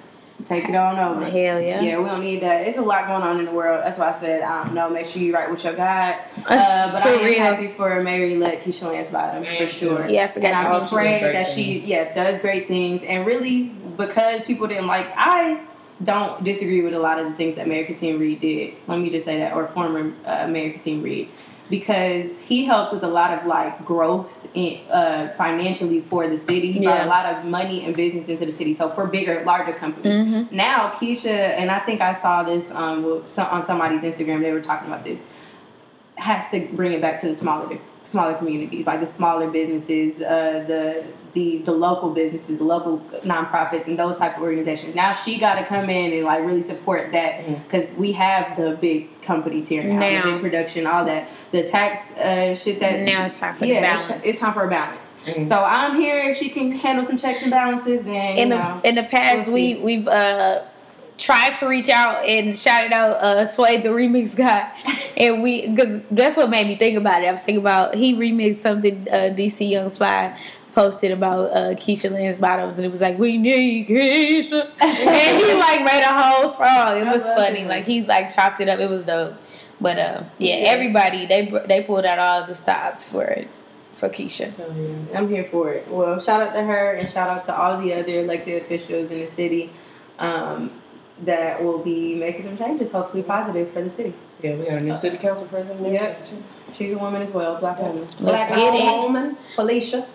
[0.45, 1.25] take it on over.
[1.25, 1.81] Hell yeah.
[1.81, 2.67] Yeah, we don't need that.
[2.67, 3.83] It's a lot going on in the world.
[3.83, 4.89] That's why I said I don't know.
[4.89, 6.15] Make sure you write with your God.
[6.37, 7.39] Uh, but For I am real.
[7.39, 10.07] happy for Mary Elect Keisha Lance Bottom for sure.
[10.07, 13.25] Yeah, I forgot And I'm mention afraid great that she yeah does great things and
[13.25, 13.63] really
[13.97, 15.61] because people didn't like I
[16.03, 18.73] don't disagree with a lot of the things that Mayor Kasim Reed did.
[18.87, 21.29] Let me just say that, or former uh, Mayor Kasim Reed,
[21.71, 26.71] because he helped with a lot of like growth in, uh, financially for the city.
[26.73, 28.73] He brought a lot of money and business into the city.
[28.75, 30.13] So for bigger, larger companies.
[30.13, 30.51] Mhm.
[30.51, 31.27] Now Keisha,
[31.59, 34.41] and I think I saw this um, on somebody's Instagram.
[34.41, 35.19] They were talking about this.
[36.21, 40.63] Has to bring it back to the smaller smaller communities, like the smaller businesses, uh,
[40.67, 41.03] the
[41.33, 44.93] the the local businesses, the local nonprofits, and those type of organizations.
[44.93, 48.77] Now she got to come in and like really support that because we have the
[48.79, 50.25] big companies here now, Now.
[50.25, 53.79] the big production, all that, the tax uh, shit that Now it's time for yeah,
[53.79, 54.25] the it's- balance.
[54.25, 54.99] It's, time for a balance.
[55.25, 55.45] Mhm.
[55.47, 58.03] So I'm here if she can handle some checks and balances.
[58.03, 60.61] Then in you the know, in the past we'll we we've uh
[61.17, 64.71] tried to reach out and shouted out uh Sway the remix guy.
[65.17, 67.27] And we because that's what made me think about it.
[67.27, 70.35] I was thinking about he remixed something uh DC Young Fly
[70.73, 72.79] posted about uh Keisha Lance Bottoms.
[72.79, 74.71] And it was like we need Keisha.
[74.81, 76.97] And he like made a whole song.
[76.97, 77.59] It was funny.
[77.61, 77.67] it.
[77.67, 78.79] like he like chopped it up.
[78.79, 79.35] It was dope.
[79.79, 80.69] But uh yeah, Yeah.
[80.69, 83.47] everybody they they pulled out all the stops for it
[83.93, 84.51] for Keisha.
[84.59, 84.73] Oh,
[85.11, 85.19] yeah.
[85.19, 85.87] I'm here for it.
[85.87, 89.19] Well, shout out to her and shout out to all the other elected officials in
[89.19, 89.69] the city.
[90.17, 90.71] Um,
[91.25, 94.13] that will be making some changes, hopefully positive for the city.
[94.41, 95.83] Yeah, we got a new city council president.
[95.83, 96.25] there, Yep.
[96.25, 96.43] too.
[96.73, 98.07] She's a woman as well, black woman.
[98.19, 99.01] black get it.
[99.03, 100.07] woman, Felicia.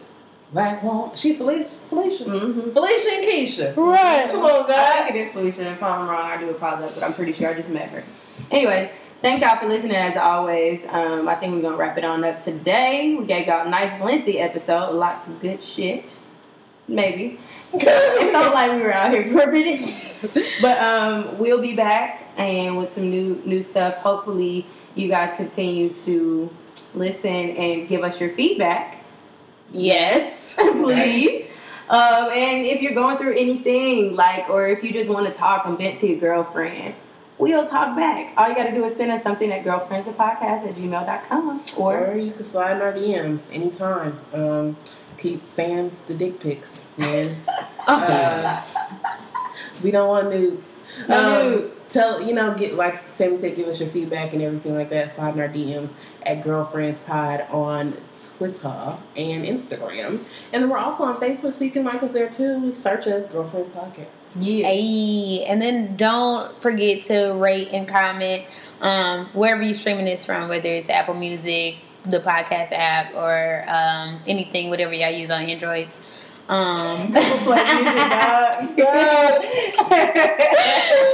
[0.53, 1.11] Black woman.
[1.17, 1.77] She Felicia.
[1.89, 2.25] Felicia.
[2.25, 2.71] Mm-hmm.
[2.71, 3.77] Felicia and Keisha.
[3.77, 4.29] Right.
[4.31, 4.71] Come on, guys.
[4.71, 5.03] I guys.
[5.05, 5.73] think it is Felicia.
[5.73, 8.05] If I'm wrong, I do apologize, but I'm pretty sure I just met her.
[8.51, 8.89] Anyways,
[9.23, 10.81] thank y'all for listening as always.
[10.89, 13.17] Um, I think we're gonna wrap it on up today.
[13.19, 16.17] We gave y'all a nice lengthy episode, lots of good shit.
[16.89, 17.39] Maybe.
[17.73, 19.81] it felt like we were out here for a minute.
[20.63, 23.97] But um, we'll be back and with some new new stuff.
[23.97, 26.51] Hopefully you guys continue to
[26.95, 29.05] listen and give us your feedback.
[29.73, 31.47] Yes, please.
[31.89, 35.67] Um, and if you're going through anything, like, or if you just want to talk
[35.67, 36.95] and vent to your girlfriend,
[37.39, 38.33] we'll talk back.
[38.37, 41.63] All you got to do is send us something at girlfriendsapodcast at gmail.com.
[41.79, 44.19] Or, Or you can slide in our DMs anytime.
[44.33, 44.77] Um,
[45.19, 47.37] keep sans the dick pics, man.
[47.89, 48.61] Uh,
[49.83, 50.81] we don't want nudes.
[51.09, 51.83] No Um, nudes.
[51.89, 55.15] Tell you know, get like Sammy said, give us your feedback and everything like that.
[55.15, 55.93] Slide in our DMs
[56.25, 57.97] at Girlfriends Pod on
[58.39, 62.29] Twitter and Instagram, and then we're also on Facebook, so you can like us there
[62.29, 62.75] too.
[62.75, 64.07] Search us Girlfriends Podcast.
[64.35, 64.67] yeah.
[64.67, 68.43] Hey, and then don't forget to rate and comment
[68.81, 71.77] um, wherever you're streaming this from, whether it's Apple Music,
[72.09, 76.01] the podcast app, or um, anything, whatever y'all use on Androids.
[76.49, 79.45] Um, Google Play Music, dog.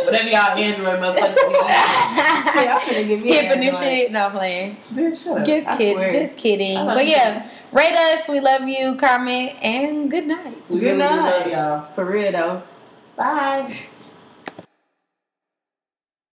[0.04, 2.08] Whatever y'all Android motherfuckers.
[2.54, 4.12] Yeah, I'm finna give me skipping an this shit.
[4.12, 4.76] No, I'm playing.
[4.76, 5.46] Bitch.
[5.46, 6.12] Just kidding.
[6.12, 6.76] Just kidding.
[6.84, 8.28] But yeah, rate us.
[8.28, 8.94] We love you.
[8.96, 10.68] Comment and good night.
[10.68, 11.46] Good really do night.
[11.46, 11.92] love y'all.
[11.94, 12.62] For real, though.
[13.16, 13.66] Bye.